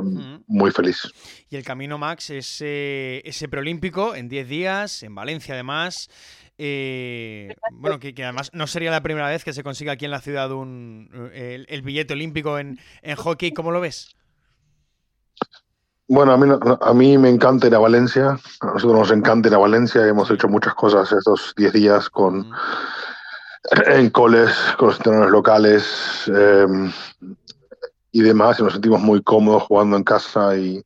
muy 0.48 0.72
feliz. 0.72 1.12
Y 1.50 1.56
el 1.56 1.64
camino, 1.64 1.98
Max, 1.98 2.30
es 2.30 2.58
eh, 2.62 3.22
ese 3.26 3.48
preolímpico 3.48 4.14
en 4.14 4.30
10 4.30 4.48
días, 4.48 5.04
en 5.04 5.16
Valencia 5.16 5.56
además. 5.56 6.10
Eh, 6.62 7.56
bueno, 7.72 8.00
que, 8.00 8.14
además 8.22 8.52
no 8.54 8.68
sería 8.68 8.92
la 8.92 9.02
primera 9.02 9.30
vez 9.30 9.46
que 9.46 9.54
se 9.54 9.64
consiga 9.64 9.94
aquí 9.94 10.04
en 10.04 10.12
la 10.12 10.20
ciudad 10.20 10.52
un, 10.52 11.32
el, 11.34 11.82
billete 11.82 12.14
olímpico 12.14 12.60
en, 12.60 12.80
en 13.02 13.16
hockey. 13.16 13.54
¿Cómo 13.54 13.72
lo 13.72 13.80
ves? 13.80 14.16
Bueno, 16.10 16.34
a 16.34 16.38
mí, 16.38 16.50
a 16.82 16.94
mí 16.94 17.18
me 17.18 17.30
encanta 17.30 17.68
ir 17.68 17.76
a 17.76 17.80
Valencia. 17.80 18.38
A 18.60 18.66
nosotros 18.66 19.00
nos 19.00 19.12
encanta 19.12 19.48
ir 19.48 19.56
a 19.56 19.60
Valencia. 19.60 20.06
Hemos 20.06 20.30
hecho 20.30 20.50
muchas 20.50 20.74
cosas 20.74 21.10
estos 21.12 21.54
10 21.56 21.72
días 21.72 22.10
con 22.10 22.52
en 23.88 24.10
coles, 24.10 24.52
con 24.78 24.90
los 24.90 24.98
entrenadores 24.98 25.32
locales 25.32 26.32
em, 26.34 26.92
y 28.12 28.22
demás, 28.22 28.60
y 28.60 28.64
nos 28.64 28.74
sentimos 28.74 29.02
muy 29.02 29.22
cómodos 29.22 29.64
jugando 29.64 29.98
en 29.98 30.04
casa 30.04 30.58
y 30.58 30.84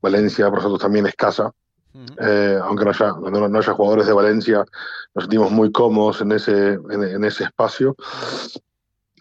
Valencia 0.00 0.46
para 0.46 0.56
nosotros 0.56 0.80
también 0.80 1.06
es 1.06 1.14
casa. 1.14 1.52
Eh, 2.20 2.58
aunque 2.62 2.84
no 2.84 2.90
haya, 2.90 3.12
no, 3.12 3.58
haya, 3.58 3.72
jugadores 3.72 4.06
de 4.06 4.12
Valencia, 4.12 4.64
nos 5.14 5.24
sentimos 5.24 5.50
muy 5.50 5.70
cómodos 5.70 6.20
en 6.20 6.32
ese, 6.32 6.78
en, 6.90 7.24
ese 7.24 7.44
espacio. 7.44 7.96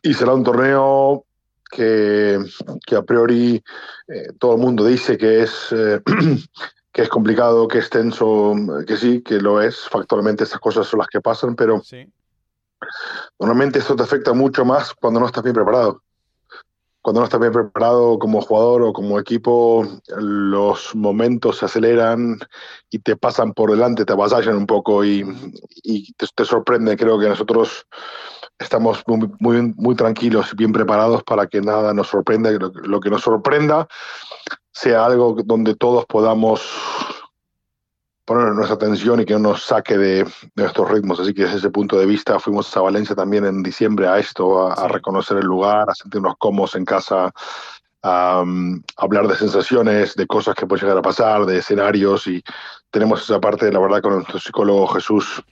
Y 0.02 0.14
será 0.14 0.34
un 0.34 0.44
torneo 0.44 1.26
que, 1.70 2.40
que 2.86 2.96
a 2.96 3.04
priori 3.04 3.64
eh, 4.08 4.28
todo 4.40 4.56
el 4.56 4.62
mundo 4.62 4.86
dice 4.86 5.18
que 5.18 5.44
es, 5.44 5.68
eh, 5.72 6.02
que 6.92 7.02
es 7.02 7.10
complicado, 7.10 7.68
que 7.68 7.80
es 7.80 7.90
tenso, 7.90 8.56
que 8.88 8.98
sí, 8.98 9.22
que 9.22 9.40
lo 9.40 9.62
es. 9.62 9.88
Factualmente 9.90 10.44
estas 10.44 10.60
cosas 10.60 10.88
son 10.88 11.00
las 11.00 11.08
que 11.08 11.22
pasan, 11.22 11.56
pero 11.56 11.82
sí. 11.82 12.12
Normalmente 13.40 13.80
esto 13.80 13.96
te 13.96 14.04
afecta 14.04 14.34
mucho 14.34 14.66
más 14.66 14.94
cuando 14.94 15.20
no 15.20 15.26
estás 15.26 15.44
bien 15.44 15.56
preparado. 15.56 16.02
Cuando 17.04 17.20
no 17.20 17.26
estás 17.26 17.42
bien 17.42 17.52
preparado 17.52 18.18
como 18.18 18.40
jugador 18.40 18.82
o 18.82 18.94
como 18.94 19.20
equipo, 19.20 19.86
los 20.08 20.96
momentos 20.96 21.58
se 21.58 21.66
aceleran 21.66 22.40
y 22.90 23.00
te 23.00 23.18
pasan 23.18 23.52
por 23.52 23.72
delante, 23.72 24.06
te 24.06 24.14
avasallan 24.14 24.56
un 24.56 24.66
poco 24.66 25.04
y, 25.04 25.22
te, 26.16 26.46
sorprende. 26.46 26.96
Creo 26.96 27.20
que 27.20 27.28
nosotros 27.28 27.86
estamos 28.58 29.04
muy, 29.06 29.74
muy, 29.76 29.96
tranquilos 29.96 30.54
y 30.54 30.56
bien 30.56 30.72
preparados 30.72 31.24
para 31.24 31.46
que 31.48 31.60
nada 31.60 31.94
nos 31.94 32.08
sorprenda, 32.08 32.50
lo 32.52 33.02
que 33.02 33.10
nos 33.10 33.22
sorprenda 33.22 33.86
sea 34.72 35.06
algo 35.06 35.36
donde 35.44 35.76
todos 35.76 36.06
podamos 36.06 36.62
poner 38.26 38.54
nuestra 38.54 38.76
atención 38.76 39.20
y 39.22 39.26
que 39.26 39.34
no 39.34 39.40
nos 39.40 39.64
saque 39.64 39.98
de, 39.98 40.28
nuestros 40.56 40.90
ritmos. 40.90 41.20
Así 41.20 41.34
que 41.34 41.44
desde 41.44 41.58
ese 41.58 41.70
punto 41.70 41.98
de 41.98 42.06
vista 42.06 42.40
fuimos 42.40 42.76
a 42.78 42.82
Valencia 42.82 43.16
también 43.16 43.46
en 43.46 43.64
diciembre 43.64 44.08
a 44.08 44.18
esto, 44.20 44.72
a, 44.72 44.88
reconocer 44.88 45.38
el 45.38 45.46
lugar, 45.46 45.90
a 45.90 45.96
sentirnos 45.96 46.36
cómodos 46.38 46.76
en 46.76 46.86
casa, 46.86 47.32
a, 48.02 48.44
hablar 48.98 49.28
de 49.28 49.36
sensaciones, 49.36 50.16
de 50.16 50.28
cosas 50.28 50.56
que 50.56 50.66
pueden 50.66 50.86
llegar 50.86 50.98
a 50.98 51.02
pasar, 51.02 51.46
de 51.46 51.58
escenarios 51.58 52.28
y 52.28 52.44
tenemos 52.92 53.24
esa 53.24 53.40
parte, 53.40 53.72
la 53.72 53.80
verdad, 53.80 54.02
con 54.02 54.16
nuestro 54.16 54.40
psicólogo 54.40 54.88
Jesús. 54.88 55.44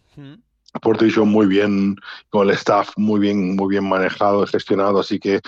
Portillo 0.82 1.26
muy 1.26 1.48
bien, 1.48 1.98
con 2.30 2.48
el 2.48 2.54
staff 2.56 2.92
muy 2.96 3.20
bien, 3.20 3.58
muy 3.58 3.68
bien 3.68 3.88
manejado 3.88 4.46
gestionado, 4.48 5.02
así 5.02 5.20
que 5.20 5.42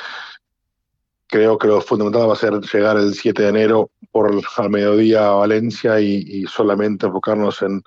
creo 1.27 1.57
que 1.57 1.67
lo 1.67 1.81
fundamental 1.81 2.29
va 2.29 2.33
a 2.33 2.35
ser 2.35 2.59
llegar 2.59 2.97
el 2.97 3.13
7 3.13 3.41
de 3.41 3.49
enero 3.49 3.89
por 4.13 4.31
al 4.57 4.69
mediodía 4.69 5.27
a 5.27 5.31
Valencia 5.31 5.99
y, 5.99 6.45
solamente 6.45 7.07
enfocarnos 7.07 7.63
en 7.63 7.83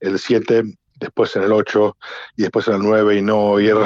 el 0.00 0.18
7, 0.18 0.62
después 0.96 1.34
en 1.36 1.44
el 1.44 1.52
8 1.52 1.96
y 2.36 2.42
después 2.42 2.68
en 2.68 2.74
el 2.74 2.82
9 2.82 3.16
y 3.16 3.22
no 3.22 3.58
ir 3.58 3.76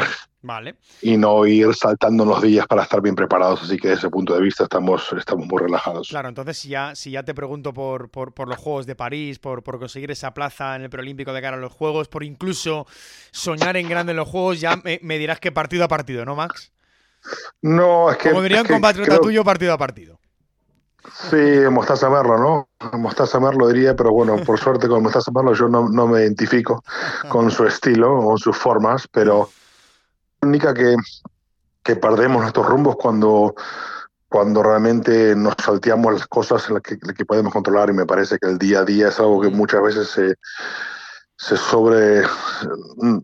Vale. 0.42 0.74
Y 1.00 1.16
no 1.16 1.46
ir 1.46 1.72
saltando 1.74 2.22
los 2.26 2.42
días 2.42 2.66
para 2.66 2.83
estar 2.83 3.00
bien 3.00 3.14
preparados. 3.14 3.62
Así 3.62 3.78
que 3.78 3.88
desde 3.88 4.00
ese 4.00 4.11
punto 4.11 4.35
de 4.35 4.42
vista 4.42 4.64
estamos, 4.64 5.11
estamos 5.16 5.46
muy 5.46 5.59
relajados. 5.59 6.09
Claro, 6.09 6.28
entonces 6.28 6.59
si 6.59 6.68
ya, 6.68 6.94
si 6.94 7.12
ya 7.12 7.22
te 7.22 7.33
pregunto 7.33 7.72
por, 7.72 8.11
por, 8.11 8.35
por 8.35 8.48
los 8.48 8.59
Juegos 8.59 8.85
de 8.85 8.94
París, 8.94 9.38
por, 9.38 9.62
por, 9.62 9.78
conseguir 9.78 10.11
esa 10.11 10.35
plaza 10.35 10.76
en 10.76 10.83
el 10.83 10.90
preolímpico 10.90 11.33
de 11.33 11.40
cara 11.40 11.57
a 11.57 11.61
los 11.61 11.72
Juegos, 11.72 12.09
por 12.09 12.24
incluso 12.24 12.87
soñar 13.30 13.78
en 13.78 13.88
grande 13.88 14.11
en 14.11 14.18
los 14.18 14.28
Juegos, 14.28 14.61
ya 14.61 14.76
me, 14.76 15.00
me 15.02 15.16
dirás 15.16 15.40
que 15.40 15.50
partido 15.50 15.83
a 15.85 15.88
partido, 15.88 16.26
¿no, 16.26 16.37
Max? 16.37 16.72
No, 17.62 18.11
es 18.11 18.18
que. 18.18 18.28
Como 18.28 18.42
diría 18.42 18.61
un 18.61 18.68
compatriota 18.68 19.18
tuyo, 19.20 19.44
partido 19.44 19.72
a 19.72 19.78
partido. 19.78 20.20
Sí, 21.12 21.68
Mostaza 21.70 22.08
Merlo, 22.08 22.38
¿no? 22.38 22.68
Mostaza 22.98 23.38
Merlo 23.38 23.68
diría, 23.68 23.94
pero 23.94 24.12
bueno, 24.12 24.36
por 24.38 24.58
suerte 24.60 24.88
con 24.88 25.02
Mostaza 25.02 25.30
Merlo 25.32 25.52
yo 25.52 25.68
no, 25.68 25.88
no 25.88 26.06
me 26.06 26.22
identifico 26.22 26.82
con 27.28 27.50
su 27.50 27.66
estilo 27.66 28.26
o 28.26 28.38
sus 28.38 28.56
formas, 28.56 29.06
pero 29.08 29.50
la 30.40 30.48
única 30.48 30.74
que, 30.74 30.96
que 31.82 31.96
perdemos 31.96 32.42
nuestros 32.42 32.66
rumbos 32.66 32.96
cuando, 32.96 33.54
cuando 34.28 34.62
realmente 34.62 35.36
nos 35.36 35.54
salteamos 35.62 36.14
las 36.14 36.26
cosas 36.26 36.66
en 36.68 36.74
las 36.74 36.82
que, 36.82 36.98
que, 36.98 37.24
podemos 37.24 37.52
controlar 37.52 37.90
y 37.90 37.92
me 37.92 38.06
parece 38.06 38.38
que 38.38 38.48
el 38.48 38.58
día 38.58 38.80
a 38.80 38.84
día 38.84 39.08
es 39.08 39.18
algo 39.20 39.40
que 39.40 39.50
muchas 39.50 39.82
veces 39.82 40.08
se 40.08 40.34
se 41.36 41.56
sobre 41.56 42.22
mm, 42.96 43.18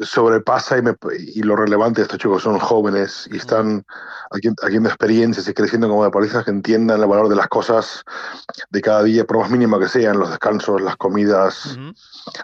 sobrepasa 0.00 0.76
y, 0.78 1.42
lo 1.42 1.56
relevante 1.56 2.00
de 2.00 2.04
estos 2.04 2.18
chicos 2.18 2.42
son 2.42 2.58
jóvenes 2.58 3.28
y 3.30 3.36
están 3.36 3.84
haciendo 4.62 4.88
experiencias 4.88 5.48
y 5.48 5.54
creciendo 5.54 5.88
como 5.88 6.04
deportistas 6.04 6.44
que 6.44 6.50
entiendan 6.50 7.00
el 7.00 7.06
valor 7.06 7.28
de 7.28 7.36
las 7.36 7.48
cosas 7.48 8.02
de 8.70 8.80
cada 8.80 9.02
día, 9.02 9.24
por 9.24 9.38
más 9.38 9.50
mínimo 9.50 9.78
que 9.78 9.88
sean, 9.88 10.18
los 10.18 10.30
descansos, 10.30 10.80
las 10.80 10.96
comidas, 10.96 11.78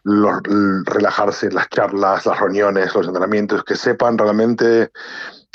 los, 0.05 0.41
relajarse, 0.85 1.51
las 1.51 1.69
charlas, 1.69 2.27
las 2.27 2.39
reuniones, 2.39 2.95
los 2.95 3.07
entrenamientos, 3.07 3.65
que 3.65 3.77
sepan 3.77 4.17
realmente 4.17 4.91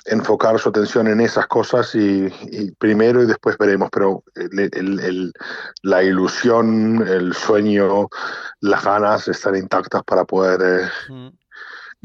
enfocar 0.05 0.59
su 0.59 0.69
atención 0.69 1.07
en 1.07 1.19
esas 1.19 1.47
cosas 1.47 1.93
y, 1.95 2.29
primero 2.77 3.23
y 3.23 3.25
después 3.25 3.57
veremos, 3.57 3.89
pero 3.91 4.23
la 5.81 6.03
ilusión, 6.03 7.05
el 7.07 7.33
sueño, 7.33 8.09
las 8.61 8.83
ganas 8.83 9.27
están 9.27 9.55
intactas 9.55 10.03
para 10.03 10.25
poder 10.25 10.89
eh, 11.09 11.31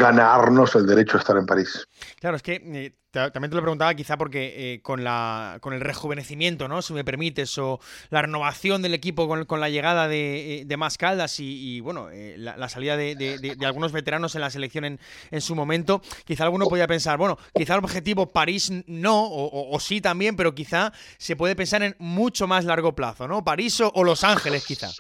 ganarnos 0.01 0.75
el 0.75 0.87
derecho 0.87 1.17
a 1.17 1.21
estar 1.21 1.37
en 1.37 1.47
París. 1.47 1.87
Claro, 2.19 2.37
es 2.37 2.43
que 2.43 2.55
eh, 2.55 2.97
también 3.11 3.51
te 3.51 3.57
lo 3.57 3.63
preguntaba 3.63 3.95
quizá 3.95 4.17
porque 4.17 4.75
eh, 4.75 4.83
con, 4.83 5.05
la, 5.05 5.59
con 5.61 5.75
el 5.75 5.81
rejuvenecimiento, 5.81 6.69
¿no? 6.69 6.81
Si 6.81 6.93
me 6.93 7.05
permites, 7.05 7.57
o 7.59 7.81
la 8.09 8.23
renovación 8.23 8.83
del 8.83 8.95
equipo 8.95 9.29
con, 9.29 9.61
la 9.61 9.69
llegada 9.69 10.09
de, 10.09 10.65
de 10.67 10.77
más 10.77 10.97
Caldas 10.97 11.39
y, 11.39 11.81
bueno, 11.81 12.09
la, 12.37 12.69
salida 12.69 12.97
de, 12.97 13.57
algunos 13.63 13.93
veteranos 13.93 14.35
en 14.35 14.41
la 14.41 14.51
selección 14.51 14.85
en, 14.85 15.01
en, 15.31 15.41
su 15.41 15.55
momento, 15.55 16.01
quizá 16.25 16.45
alguno 16.45 16.67
podía 16.67 16.87
pensar, 16.87 17.19
bueno, 17.19 17.37
quizá 17.55 17.75
el 17.75 17.85
objetivo 17.85 18.33
París 18.33 18.73
no, 18.87 19.29
o, 19.29 19.79
sí 19.81 20.01
también, 20.01 20.37
pero 20.37 20.55
quizá 20.55 20.93
se 21.19 21.37
puede 21.37 21.57
pensar 21.57 21.83
en 21.83 21.97
mucho 21.99 22.47
más 22.47 22.65
largo 22.65 22.95
plazo, 22.95 23.29
¿no? 23.29 23.45
París 23.45 23.81
o 23.81 24.05
Los 24.05 24.25
Ángeles, 24.25 24.65
quizá 24.65 24.91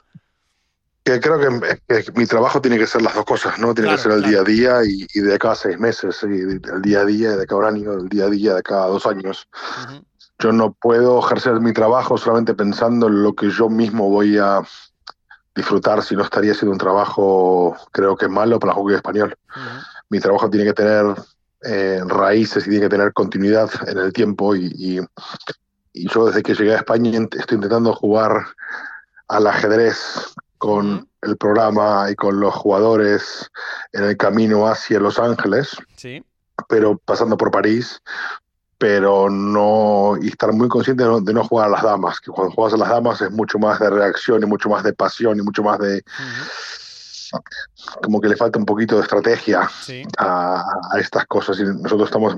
que 1.02 1.20
creo 1.20 1.38
que, 1.38 2.12
mi 2.14 2.26
trabajo 2.26 2.60
tiene 2.60 2.78
que 2.78 2.86
ser 2.86 3.02
las 3.02 3.14
dos 3.14 3.24
cosas, 3.24 3.58
¿no? 3.58 3.74
Tiene 3.74 3.90
que 3.90 3.98
ser 3.98 4.12
el 4.12 4.22
día 4.22 4.40
a 4.40 4.44
día 4.44 4.80
y, 4.84 5.20
de 5.20 5.38
cada 5.38 5.54
seis 5.54 5.78
meses, 5.78 6.18
y 6.22 6.26
el 6.26 6.82
día 6.82 7.00
a 7.00 7.04
día 7.04 7.36
de 7.36 7.46
cada 7.46 7.68
año, 7.68 7.92
el 7.94 8.08
día 8.08 8.26
a 8.26 8.30
día 8.30 8.54
de 8.54 8.62
cada 8.62 8.86
dos 8.86 9.06
años. 9.06 9.48
Yo 10.38 10.52
no 10.52 10.72
puedo 10.72 11.18
ejercer 11.24 11.60
mi 11.60 11.72
trabajo 11.72 12.16
solamente 12.16 12.54
pensando 12.54 13.08
en 13.08 13.22
lo 13.22 13.34
que 13.34 13.50
yo 13.50 13.68
mismo 13.68 14.08
voy 14.08 14.38
a 14.38 14.62
disfrutar, 15.54 16.02
si 16.02 16.16
no 16.16 16.22
estaría 16.22 16.54
siendo 16.54 16.72
un 16.72 16.78
trabajo, 16.78 17.76
creo 17.92 18.16
que 18.16 18.28
malo 18.28 18.58
para 18.58 18.72
el 18.72 18.78
hockey 18.78 18.96
español. 18.96 19.36
Mi 20.08 20.20
trabajo 20.20 20.48
tiene 20.48 20.66
que 20.66 20.74
tener 20.74 21.14
eh, 21.62 22.00
raíces 22.06 22.66
y 22.66 22.70
tiene 22.70 22.86
que 22.86 22.96
tener 22.96 23.12
continuidad 23.12 23.70
en 23.86 23.98
el 23.98 24.12
tiempo 24.12 24.54
y, 24.54 24.66
y, 24.76 25.00
y 25.92 26.08
yo 26.08 26.26
desde 26.26 26.42
que 26.42 26.54
llegué 26.54 26.74
a 26.74 26.78
España 26.78 27.10
estoy 27.10 27.56
intentando 27.56 27.94
jugar 27.94 28.46
al 29.28 29.46
ajedrez 29.46 30.34
con 30.60 31.08
el 31.22 31.38
programa 31.38 32.10
y 32.10 32.14
con 32.14 32.38
los 32.38 32.54
jugadores 32.54 33.50
en 33.94 34.04
el 34.04 34.16
camino 34.18 34.66
hacia 34.68 35.00
Los 35.00 35.18
Ángeles, 35.18 35.74
sí. 35.96 36.22
pero 36.68 36.98
pasando 36.98 37.38
por 37.38 37.50
París, 37.50 38.02
pero 38.76 39.30
no 39.30 40.18
y 40.20 40.28
estar 40.28 40.52
muy 40.52 40.68
consciente 40.68 41.02
de 41.02 41.32
no, 41.32 41.44
jugar 41.44 41.68
a 41.68 41.70
las 41.70 41.82
damas, 41.82 42.20
que 42.20 42.30
cuando 42.30 42.54
juegas 42.54 42.74
a 42.74 42.76
las 42.76 42.90
damas 42.90 43.22
es 43.22 43.30
mucho 43.30 43.58
más 43.58 43.80
de 43.80 43.88
reacción 43.88 44.42
y 44.42 44.46
mucho 44.46 44.68
más 44.68 44.84
de 44.84 44.92
pasión 44.92 45.38
y 45.38 45.42
mucho 45.42 45.62
más 45.62 45.78
de 45.78 46.04
como 48.02 48.20
que 48.20 48.28
le 48.28 48.36
falta 48.36 48.58
un 48.58 48.66
poquito 48.66 48.96
de 48.96 49.02
estrategia 49.02 49.66
a, 50.18 50.64
a, 50.92 50.98
estas 50.98 51.24
cosas. 51.26 51.58
Y 51.58 51.62
nosotros 51.64 52.08
estamos 52.08 52.36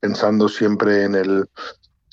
pensando 0.00 0.48
siempre 0.48 1.04
en 1.04 1.14
el 1.14 1.48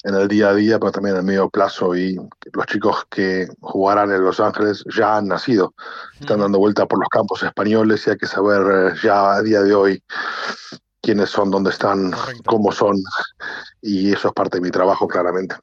en 0.07 0.15
el 0.15 0.27
día 0.29 0.49
a 0.49 0.55
día, 0.55 0.79
pero 0.79 0.91
también 0.91 1.15
en 1.15 1.19
el 1.19 1.25
medio 1.25 1.49
plazo. 1.49 1.95
Y 1.95 2.15
los 2.53 2.65
chicos 2.67 3.05
que 3.09 3.47
jugarán 3.59 4.11
en 4.11 4.23
Los 4.23 4.39
Ángeles 4.39 4.83
ya 4.95 5.17
han 5.17 5.27
nacido, 5.27 5.73
están 6.19 6.39
dando 6.39 6.59
vuelta 6.59 6.85
por 6.85 6.99
los 6.99 7.09
campos 7.09 7.43
españoles 7.43 8.07
y 8.07 8.11
hay 8.11 8.17
que 8.17 8.25
saber 8.25 8.93
eh, 8.93 8.95
ya 9.03 9.33
a 9.33 9.41
día 9.41 9.61
de 9.61 9.75
hoy 9.75 10.01
quiénes 11.01 11.29
son, 11.29 11.51
dónde 11.51 11.71
están, 11.71 12.13
cómo 12.45 12.71
son. 12.71 12.95
Y 13.81 14.13
eso 14.13 14.29
es 14.29 14.33
parte 14.33 14.57
de 14.57 14.61
mi 14.61 14.71
trabajo, 14.71 15.07
claramente. 15.07 15.55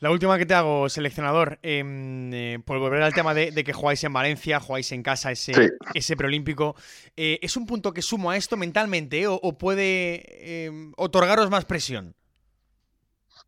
La 0.00 0.10
última 0.10 0.38
que 0.38 0.46
te 0.46 0.54
hago, 0.54 0.88
seleccionador, 0.88 1.58
em, 1.62 2.32
eh, 2.32 2.58
por 2.64 2.78
volver 2.78 3.02
al 3.02 3.12
tema 3.14 3.34
de, 3.34 3.52
que 3.52 3.72
jugáis 3.72 4.02
en 4.04 4.12
Valencia, 4.12 4.60
jugáis 4.60 4.92
en 4.92 5.02
casa 5.02 5.32
ese, 5.32 5.72
ese 5.94 6.16
preolímpico, 6.16 6.76
eh, 7.16 7.40
¿es 7.42 7.56
un 7.56 7.66
punto 7.66 7.92
que 7.92 8.02
sumo 8.02 8.30
a 8.30 8.36
esto 8.36 8.56
mentalmente 8.56 9.26
o, 9.26 9.58
puede 9.58 10.66
em, 10.66 10.92
otorgaros 10.96 11.50
más 11.50 11.64
presión? 11.64 12.14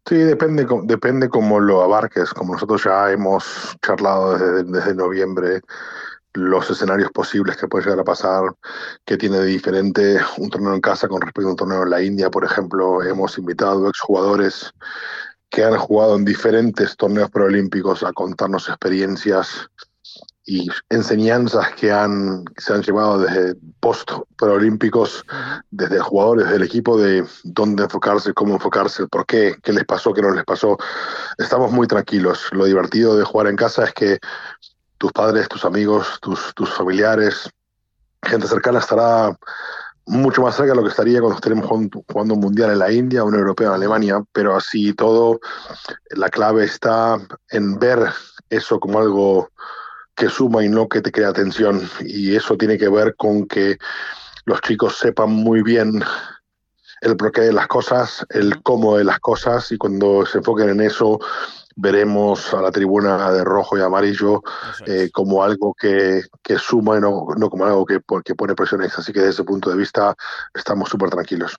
Sí, 0.06 0.16
depende, 0.16 0.66
depende 0.84 1.28
cómo 1.28 1.60
lo 1.60 1.82
abarques. 1.82 2.30
Como 2.30 2.54
nosotros 2.54 2.82
ya 2.84 3.10
hemos 3.10 3.76
charlado 3.84 4.62
desde, 4.62 4.94
noviembre, 4.94 5.60
los 6.34 6.70
escenarios 6.70 7.10
posibles 7.12 7.56
que 7.56 7.68
puede 7.68 7.84
llegar 7.84 8.00
a 8.00 8.04
pasar, 8.04 8.42
que 9.04 9.16
tiene 9.16 9.38
de 9.38 9.46
diferente 9.46 10.18
un 10.38 10.48
torneo 10.48 10.74
en 10.74 10.80
casa 10.80 11.08
con 11.08 11.20
respecto 11.20 11.48
a 11.48 11.50
un 11.52 11.56
torneo 11.56 11.82
en 11.82 11.90
la 11.90 12.02
India, 12.02 12.30
por 12.30 12.44
ejemplo. 12.44 13.02
Hemos 13.02 13.38
invitado 13.38 13.88
exjugadores 13.88 14.72
que 15.50 15.64
han 15.64 15.76
jugado 15.76 16.16
en 16.16 16.24
diferentes 16.24 16.96
torneos 16.96 17.30
preolímpicos 17.30 18.02
a 18.02 18.12
contarnos 18.12 18.68
experiencias 18.68 19.68
y 20.50 20.68
enseñanzas 20.88 21.72
que 21.76 21.92
han, 21.92 22.44
se 22.56 22.72
han 22.72 22.82
llevado 22.82 23.20
desde 23.20 23.54
post 23.78 24.10
preolímpicos, 24.36 25.24
desde 25.70 26.00
jugadores 26.00 26.50
del 26.50 26.64
equipo, 26.64 26.98
de 26.98 27.24
dónde 27.44 27.84
enfocarse, 27.84 28.34
cómo 28.34 28.54
enfocarse, 28.54 29.06
por 29.06 29.26
qué, 29.26 29.54
qué 29.62 29.72
les 29.72 29.84
pasó, 29.84 30.12
qué 30.12 30.22
no 30.22 30.32
les 30.32 30.44
pasó. 30.44 30.76
Estamos 31.38 31.70
muy 31.70 31.86
tranquilos. 31.86 32.48
Lo 32.50 32.64
divertido 32.64 33.16
de 33.16 33.22
jugar 33.22 33.46
en 33.46 33.54
casa 33.54 33.84
es 33.84 33.94
que 33.94 34.18
tus 34.98 35.12
padres, 35.12 35.48
tus 35.48 35.64
amigos, 35.64 36.18
tus, 36.20 36.52
tus 36.56 36.68
familiares, 36.70 37.48
gente 38.20 38.48
cercana 38.48 38.80
estará 38.80 39.38
mucho 40.06 40.42
más 40.42 40.56
cerca 40.56 40.72
de 40.72 40.78
lo 40.78 40.82
que 40.82 40.90
estaría 40.90 41.20
cuando 41.20 41.36
estaremos 41.36 41.66
jugando 42.08 42.34
un 42.34 42.40
mundial 42.40 42.72
en 42.72 42.80
la 42.80 42.90
India, 42.90 43.22
un 43.22 43.36
europeo 43.36 43.68
en 43.68 43.74
Alemania, 43.74 44.20
pero 44.32 44.56
así 44.56 44.94
todo, 44.94 45.38
la 46.10 46.28
clave 46.28 46.64
está 46.64 47.18
en 47.50 47.78
ver 47.78 48.12
eso 48.48 48.80
como 48.80 48.98
algo 48.98 49.48
que 50.20 50.28
suma 50.28 50.62
y 50.62 50.68
no 50.68 50.86
que 50.86 51.00
te 51.00 51.10
crea 51.10 51.32
tensión. 51.32 51.88
Y 52.00 52.36
eso 52.36 52.58
tiene 52.58 52.76
que 52.76 52.90
ver 52.90 53.16
con 53.16 53.46
que 53.46 53.78
los 54.44 54.60
chicos 54.60 54.98
sepan 54.98 55.30
muy 55.30 55.62
bien 55.62 56.04
el 57.00 57.16
porqué 57.16 57.40
de 57.40 57.54
las 57.54 57.66
cosas, 57.68 58.26
el 58.28 58.62
cómo 58.62 58.98
de 58.98 59.04
las 59.04 59.18
cosas, 59.18 59.72
y 59.72 59.78
cuando 59.78 60.26
se 60.26 60.38
enfoquen 60.38 60.68
en 60.68 60.82
eso, 60.82 61.18
veremos 61.74 62.52
a 62.52 62.60
la 62.60 62.70
tribuna 62.70 63.32
de 63.32 63.42
rojo 63.42 63.78
y 63.78 63.80
amarillo 63.80 64.42
eh, 64.84 65.08
como 65.10 65.42
algo 65.42 65.72
que, 65.72 66.24
que 66.42 66.58
suma 66.58 66.98
y 66.98 67.00
no, 67.00 67.28
no, 67.38 67.48
como 67.48 67.64
algo 67.64 67.86
que, 67.86 68.00
que 68.22 68.34
pone 68.34 68.54
presiones. 68.54 68.98
Así 68.98 69.14
que 69.14 69.20
desde 69.20 69.32
ese 69.32 69.44
punto 69.44 69.70
de 69.70 69.76
vista 69.76 70.14
estamos 70.52 70.90
súper 70.90 71.08
tranquilos. 71.08 71.56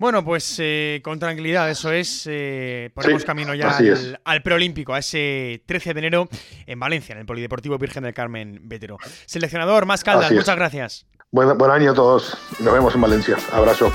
Bueno, 0.00 0.24
pues 0.24 0.56
eh, 0.60 1.02
con 1.04 1.18
tranquilidad, 1.18 1.68
eso 1.68 1.92
es. 1.92 2.26
Eh, 2.26 2.90
ponemos 2.94 3.22
camino 3.22 3.54
ya 3.54 3.78
al, 4.24 4.42
preolímpico, 4.42 4.94
a 4.94 5.00
ese 5.00 5.62
13 5.66 5.92
de 5.92 5.98
enero 5.98 6.28
en 6.66 6.80
Valencia, 6.80 7.12
en 7.12 7.18
el 7.18 7.26
Polideportivo 7.26 7.76
Virgen 7.76 8.04
del 8.04 8.14
Carmen 8.14 8.60
Vétero. 8.62 8.96
Seleccionador, 9.26 9.84
más 9.84 10.02
caldas, 10.02 10.32
muchas 10.32 10.56
gracias. 10.56 11.06
Buen, 11.30 11.58
buen 11.58 11.70
año 11.70 11.90
a 11.90 11.94
todos. 11.94 12.34
Nos 12.60 12.72
vemos 12.72 12.94
en 12.94 13.00
Valencia. 13.02 13.36
Abrazo. 13.52 13.92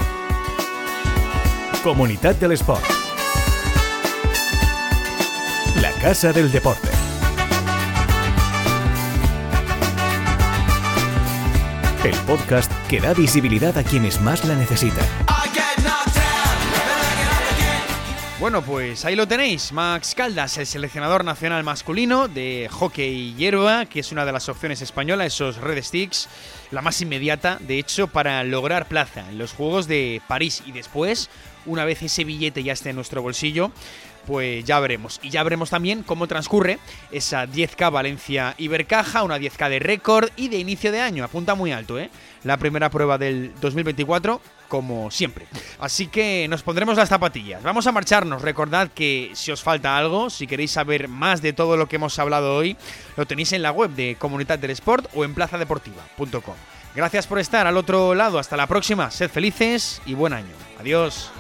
Comunidad 1.84 2.36
del 2.36 2.52
Sport. 2.52 2.86
La 5.82 5.92
Casa 6.04 6.32
del 6.32 6.52
Deporte. 6.52 6.90
El 12.04 12.16
podcast 12.28 12.72
que 12.88 13.02
da 13.02 13.16
visibilidad 13.16 13.76
a 13.76 13.84
quienes 13.84 14.22
más 14.22 14.46
la 14.46 14.54
necesitan. 14.54 15.04
Bueno, 18.38 18.62
pues 18.62 19.06
ahí 19.06 19.16
lo 19.16 19.30
tenéis, 19.30 19.72
Max 19.72 20.14
Caldas, 20.14 20.58
el 20.58 20.68
seleccionador 20.68 21.24
nacional 21.24 21.64
masculino 21.64 22.28
de 22.28 22.68
hockey 22.70 23.34
hierba, 23.36 23.86
que 23.86 24.02
es 24.02 24.12
una 24.12 24.26
de 24.26 24.34
las 24.34 24.50
opciones 24.50 24.82
españolas, 24.82 25.28
esos 25.28 25.56
Red 25.56 25.82
Sticks, 25.82 26.28
la 26.72 26.82
más 26.82 27.00
inmediata, 27.02 27.58
de 27.62 27.80
hecho, 27.80 28.08
para 28.08 28.44
lograr 28.44 28.90
plaza 28.90 29.22
en 29.30 29.38
los 29.38 29.54
Juegos 29.54 29.88
de 29.88 30.22
París. 30.28 30.64
Y 30.66 30.74
después, 30.74 31.30
una 31.66 31.86
vez 31.86 32.04
ese 32.04 32.26
billete 32.26 32.62
ya 32.62 32.74
esté 32.74 32.90
en 32.90 32.98
nuestro 32.98 33.22
bolsillo, 33.22 33.72
pues 34.28 34.66
ya 34.66 34.82
veremos. 34.82 35.22
Y 35.24 35.30
ya 35.30 35.42
veremos 35.42 35.70
también 35.70 36.04
cómo 36.04 36.28
transcurre 36.28 36.80
esa 37.12 37.48
10K 37.48 37.90
Valencia 37.90 38.54
Ibercaja, 38.58 39.24
una 39.24 39.38
10K 39.38 39.70
de 39.70 39.80
récord 39.80 40.30
y 40.36 40.50
de 40.50 40.58
inicio 40.58 40.92
de 40.92 41.00
año, 41.00 41.24
apunta 41.24 41.56
muy 41.56 41.72
alto, 41.72 41.98
¿eh? 41.98 42.10
La 42.44 42.58
primera 42.58 42.90
prueba 42.90 43.18
del 43.18 43.54
2024 43.62 44.42
como 44.68 45.12
siempre. 45.12 45.48
Así 45.80 46.08
que 46.08 46.48
nos 46.50 46.64
pondremos 46.64 46.98
las 46.98 47.10
zapatillas. 47.10 47.64
Vamos 47.64 47.88
a 47.88 47.92
marcharnos. 47.92 48.42
Recordad 48.42 48.90
que 48.90 49.32
si 49.34 49.52
os 49.52 49.62
falta 49.62 49.98
algo, 49.98 50.30
si 50.30 50.48
queréis 50.48 50.72
saber 50.72 51.08
más 51.08 51.42
de 51.42 51.54
todo 51.54 51.78
lo 51.78 51.88
que 51.88 51.98
hemos 51.98 52.18
hablado 52.20 52.56
hoy, 52.56 52.78
lo 53.16 53.26
tenéis 53.26 53.54
en 53.54 53.62
la 53.62 53.72
web 53.72 53.92
de 53.92 54.16
Comunidad 54.18 54.60
del 54.60 54.72
Sport 54.72 55.08
o 55.14 55.24
en 55.24 55.34
plazadeportiva.com. 55.34 56.56
Gracias 56.96 57.28
por 57.28 57.40
estar 57.40 57.68
al 57.68 57.78
otro 57.78 58.16
lado. 58.16 58.40
Hasta 58.40 58.58
la 58.58 58.68
próxima. 58.68 59.12
Sed 59.12 59.30
felices 59.30 60.02
y 60.06 60.14
buen 60.14 60.34
año. 60.34 60.54
Adiós. 60.80 61.32